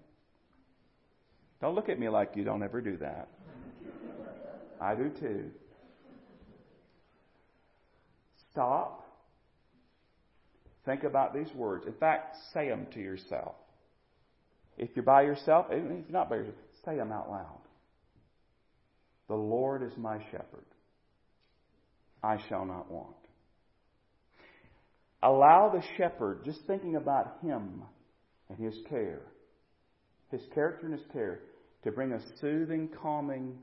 don't 1.59 1.75
look 1.75 1.89
at 1.89 1.99
me 1.99 2.07
like 2.07 2.31
you 2.35 2.45
don't 2.45 2.63
ever 2.63 2.79
do 2.79 2.95
that. 2.97 3.27
I 4.79 4.95
do 4.95 5.09
too. 5.09 5.51
Stop. 8.51 9.04
Think 10.85 11.03
about 11.03 11.33
these 11.33 11.51
words. 11.55 11.85
In 11.87 11.93
fact, 11.93 12.35
say 12.53 12.69
them 12.69 12.87
to 12.93 12.99
yourself. 12.99 13.55
If 14.77 14.89
you're 14.95 15.03
by 15.03 15.23
yourself, 15.23 15.67
even 15.71 15.99
if 15.99 16.05
you're 16.09 16.19
not 16.19 16.29
by 16.29 16.37
yourself, 16.37 16.55
say 16.85 16.95
them 16.97 17.11
out 17.11 17.29
loud. 17.29 17.61
The 19.27 19.35
Lord 19.35 19.81
is 19.81 19.97
my 19.97 20.19
shepherd. 20.31 20.65
I 22.23 22.37
shall 22.47 22.65
not 22.65 22.91
want. 22.91 23.15
Allow 25.23 25.69
the 25.69 25.81
shepherd, 25.97 26.43
just 26.45 26.59
thinking 26.67 26.95
about 26.95 27.37
him 27.41 27.81
and 28.49 28.59
his 28.59 28.75
care, 28.89 29.21
his 30.29 30.41
character 30.53 30.85
and 30.85 30.97
his 30.97 31.07
care, 31.11 31.39
to 31.83 31.91
bring 31.91 32.11
a 32.11 32.19
soothing, 32.39 32.89
calming 33.01 33.57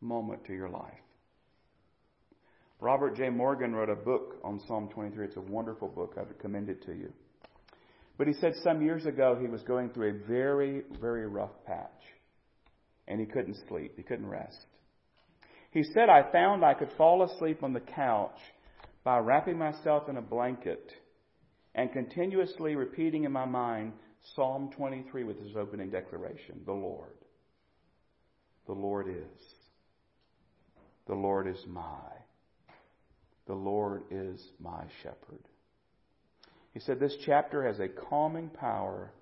moment 0.00 0.44
to 0.46 0.52
your 0.52 0.68
life. 0.68 0.92
Robert 2.82 3.16
J. 3.16 3.30
Morgan 3.30 3.76
wrote 3.76 3.90
a 3.90 3.94
book 3.94 4.38
on 4.42 4.60
Psalm 4.66 4.88
23. 4.88 5.26
It's 5.26 5.36
a 5.36 5.40
wonderful 5.40 5.86
book. 5.86 6.14
I 6.18 6.22
would 6.22 6.40
commend 6.40 6.68
it 6.68 6.84
to 6.86 6.92
you. 6.92 7.12
But 8.18 8.26
he 8.26 8.32
said 8.32 8.54
some 8.64 8.82
years 8.82 9.06
ago 9.06 9.38
he 9.40 9.46
was 9.46 9.62
going 9.62 9.90
through 9.90 10.10
a 10.10 10.26
very, 10.28 10.82
very 11.00 11.28
rough 11.28 11.52
patch. 11.64 12.02
And 13.06 13.20
he 13.20 13.26
couldn't 13.26 13.56
sleep. 13.68 13.92
He 13.96 14.02
couldn't 14.02 14.26
rest. 14.26 14.66
He 15.70 15.84
said, 15.94 16.08
I 16.08 16.32
found 16.32 16.64
I 16.64 16.74
could 16.74 16.90
fall 16.98 17.22
asleep 17.22 17.62
on 17.62 17.72
the 17.72 17.78
couch 17.78 18.36
by 19.04 19.18
wrapping 19.18 19.56
myself 19.56 20.08
in 20.08 20.16
a 20.16 20.22
blanket 20.22 20.90
and 21.76 21.92
continuously 21.92 22.74
repeating 22.74 23.22
in 23.22 23.30
my 23.30 23.44
mind 23.44 23.92
Psalm 24.34 24.70
23 24.76 25.22
with 25.22 25.40
his 25.40 25.54
opening 25.56 25.90
declaration 25.90 26.62
The 26.66 26.72
Lord. 26.72 27.14
The 28.66 28.72
Lord 28.72 29.06
is. 29.06 29.44
The 31.06 31.14
Lord 31.14 31.46
is 31.46 31.64
my 31.68 32.21
The 33.46 33.54
Lord 33.54 34.02
is 34.10 34.40
my 34.60 34.84
shepherd. 35.02 35.42
He 36.72 36.80
said, 36.80 37.00
This 37.00 37.16
chapter 37.24 37.64
has 37.64 37.80
a 37.80 37.88
calming 37.88 38.48
power 38.48 39.12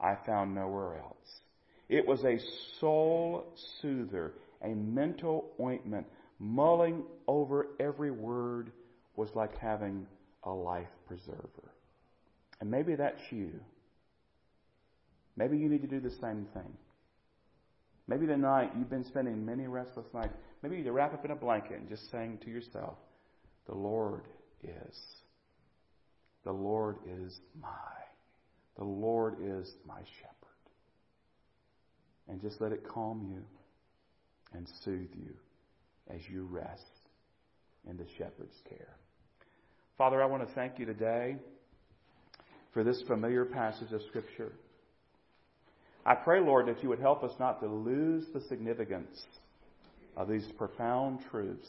I 0.00 0.16
found 0.26 0.54
nowhere 0.54 0.98
else. 0.98 1.40
It 1.88 2.06
was 2.06 2.22
a 2.24 2.38
soul 2.80 3.44
soother, 3.80 4.34
a 4.62 4.68
mental 4.68 5.50
ointment. 5.60 6.06
Mulling 6.38 7.02
over 7.26 7.68
every 7.80 8.12
word 8.12 8.70
was 9.16 9.28
like 9.34 9.58
having 9.58 10.06
a 10.44 10.50
life 10.50 10.86
preserver. 11.06 11.72
And 12.60 12.70
maybe 12.70 12.94
that's 12.94 13.20
you. 13.30 13.60
Maybe 15.36 15.58
you 15.58 15.68
need 15.68 15.82
to 15.82 15.88
do 15.88 16.00
the 16.00 16.14
same 16.20 16.46
thing. 16.54 16.72
Maybe 18.06 18.26
tonight 18.26 18.72
you've 18.76 18.90
been 18.90 19.04
spending 19.04 19.44
many 19.44 19.66
restless 19.66 20.06
nights. 20.14 20.34
Maybe 20.62 20.76
you 20.76 20.82
need 20.82 20.88
to 20.88 20.92
wrap 20.92 21.12
up 21.12 21.24
in 21.24 21.30
a 21.30 21.36
blanket 21.36 21.78
and 21.78 21.88
just 21.88 22.10
saying 22.10 22.38
to 22.44 22.50
yourself, 22.50 22.96
The 23.68 23.74
Lord 23.74 24.22
is. 24.62 24.96
The 26.44 26.52
Lord 26.52 26.96
is 27.06 27.38
my. 27.60 27.68
The 28.76 28.84
Lord 28.84 29.36
is 29.42 29.70
my 29.86 30.00
shepherd. 30.20 30.34
And 32.28 32.40
just 32.40 32.60
let 32.60 32.72
it 32.72 32.86
calm 32.88 33.26
you 33.30 33.42
and 34.54 34.66
soothe 34.84 35.10
you 35.14 35.34
as 36.08 36.20
you 36.30 36.44
rest 36.50 36.82
in 37.88 37.96
the 37.96 38.06
shepherd's 38.16 38.56
care. 38.68 38.96
Father, 39.98 40.22
I 40.22 40.26
want 40.26 40.46
to 40.46 40.54
thank 40.54 40.78
you 40.78 40.86
today 40.86 41.36
for 42.72 42.84
this 42.84 43.02
familiar 43.06 43.44
passage 43.44 43.92
of 43.92 44.00
Scripture. 44.08 44.52
I 46.06 46.14
pray, 46.14 46.40
Lord, 46.40 46.66
that 46.68 46.82
you 46.82 46.88
would 46.88 47.00
help 47.00 47.22
us 47.22 47.32
not 47.38 47.60
to 47.60 47.66
lose 47.66 48.24
the 48.32 48.40
significance 48.42 49.26
of 50.16 50.28
these 50.28 50.46
profound 50.56 51.20
truths 51.30 51.68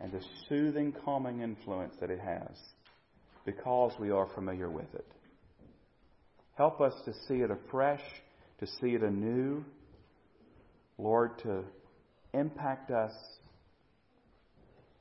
and 0.00 0.12
the 0.12 0.20
soothing, 0.48 0.94
calming 1.04 1.40
influence 1.40 1.94
that 2.00 2.10
it 2.10 2.20
has 2.20 2.56
because 3.44 3.92
we 3.98 4.10
are 4.10 4.28
familiar 4.34 4.70
with 4.70 4.94
it. 4.94 5.06
Help 6.54 6.80
us 6.80 6.94
to 7.04 7.12
see 7.26 7.36
it 7.36 7.50
afresh, 7.50 8.02
to 8.60 8.66
see 8.66 8.88
it 8.88 9.02
anew. 9.02 9.64
Lord, 10.98 11.38
to 11.44 11.62
impact 12.34 12.90
us, 12.90 13.12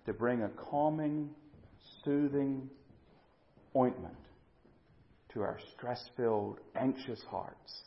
to 0.05 0.13
bring 0.13 0.43
a 0.43 0.49
calming, 0.49 1.31
soothing 2.03 2.69
ointment 3.75 4.15
to 5.33 5.41
our 5.41 5.59
stress 5.75 6.09
filled, 6.15 6.59
anxious 6.75 7.21
hearts. 7.29 7.83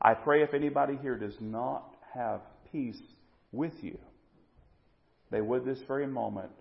I 0.00 0.14
pray 0.14 0.42
if 0.42 0.54
anybody 0.54 0.98
here 1.00 1.16
does 1.16 1.36
not 1.40 1.94
have 2.14 2.40
peace 2.72 3.00
with 3.52 3.72
you, 3.82 3.98
they 5.34 5.40
would 5.40 5.64
this 5.64 5.80
very 5.88 6.06
moment 6.06 6.52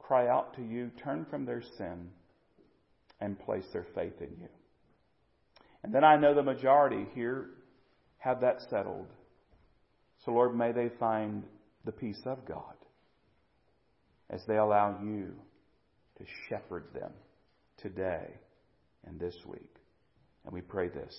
cry 0.00 0.26
out 0.26 0.54
to 0.56 0.60
you, 0.60 0.90
turn 1.04 1.24
from 1.30 1.46
their 1.46 1.62
sin, 1.78 2.10
and 3.20 3.38
place 3.38 3.64
their 3.72 3.86
faith 3.94 4.20
in 4.20 4.30
you. 4.40 4.48
And 5.84 5.94
then 5.94 6.02
I 6.02 6.16
know 6.16 6.34
the 6.34 6.42
majority 6.42 7.06
here 7.14 7.50
have 8.18 8.40
that 8.40 8.60
settled. 8.68 9.06
So, 10.24 10.32
Lord, 10.32 10.56
may 10.56 10.72
they 10.72 10.90
find 10.98 11.44
the 11.84 11.92
peace 11.92 12.20
of 12.26 12.44
God 12.44 12.74
as 14.30 14.40
they 14.48 14.56
allow 14.56 14.98
you 15.00 15.32
to 16.18 16.24
shepherd 16.48 16.86
them 16.92 17.12
today 17.78 18.26
and 19.06 19.20
this 19.20 19.36
week. 19.46 19.76
And 20.44 20.52
we 20.52 20.60
pray 20.60 20.88
this 20.88 21.14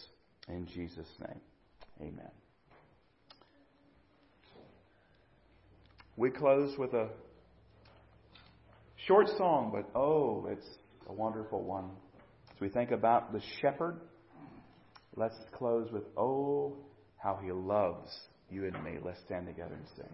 in 0.49 0.68
Jesus' 0.68 1.07
name. 1.22 1.39
Amen. 2.01 2.47
We 6.18 6.32
close 6.32 6.76
with 6.80 6.95
a 6.95 7.09
short 9.05 9.28
song, 9.38 9.70
but 9.72 9.88
oh, 9.97 10.47
it's 10.49 10.65
a 11.07 11.13
wonderful 11.13 11.63
one. 11.63 11.91
As 12.55 12.59
we 12.59 12.70
think 12.70 12.89
about 12.89 13.32
the 13.32 13.41
shepherd, 13.61 14.01
let's 15.15 15.36
close 15.53 15.91
with 15.91 16.05
Oh, 16.18 16.76
how 17.18 17.39
he 17.43 17.51
loves 17.51 18.09
you 18.49 18.65
and 18.65 18.84
me. 18.84 18.97
Let's 19.03 19.20
stand 19.28 19.45
together 19.45 19.76
and 19.76 19.86
sing. 19.95 20.09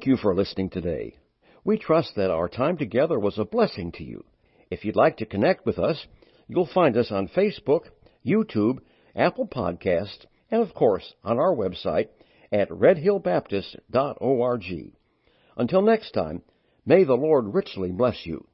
Thank 0.00 0.06
you 0.06 0.16
for 0.16 0.34
listening 0.34 0.70
today. 0.70 1.18
We 1.62 1.76
trust 1.76 2.14
that 2.16 2.30
our 2.30 2.48
time 2.48 2.78
together 2.78 3.18
was 3.18 3.38
a 3.38 3.44
blessing 3.44 3.92
to 3.96 4.02
you. 4.02 4.24
If 4.70 4.82
you'd 4.82 4.96
like 4.96 5.18
to 5.18 5.26
connect 5.26 5.66
with 5.66 5.78
us, 5.78 6.06
you'll 6.48 6.70
find 6.72 6.96
us 6.96 7.10
on 7.10 7.28
Facebook, 7.28 7.82
YouTube, 8.24 8.78
Apple 9.14 9.46
Podcasts, 9.46 10.24
and 10.50 10.62
of 10.62 10.72
course 10.72 11.12
on 11.22 11.38
our 11.38 11.54
website 11.54 12.08
at 12.50 12.70
redhillbaptist.org. 12.70 14.92
Until 15.58 15.82
next 15.82 16.12
time, 16.12 16.40
may 16.86 17.04
the 17.04 17.12
Lord 17.12 17.52
richly 17.52 17.92
bless 17.92 18.24
you. 18.24 18.46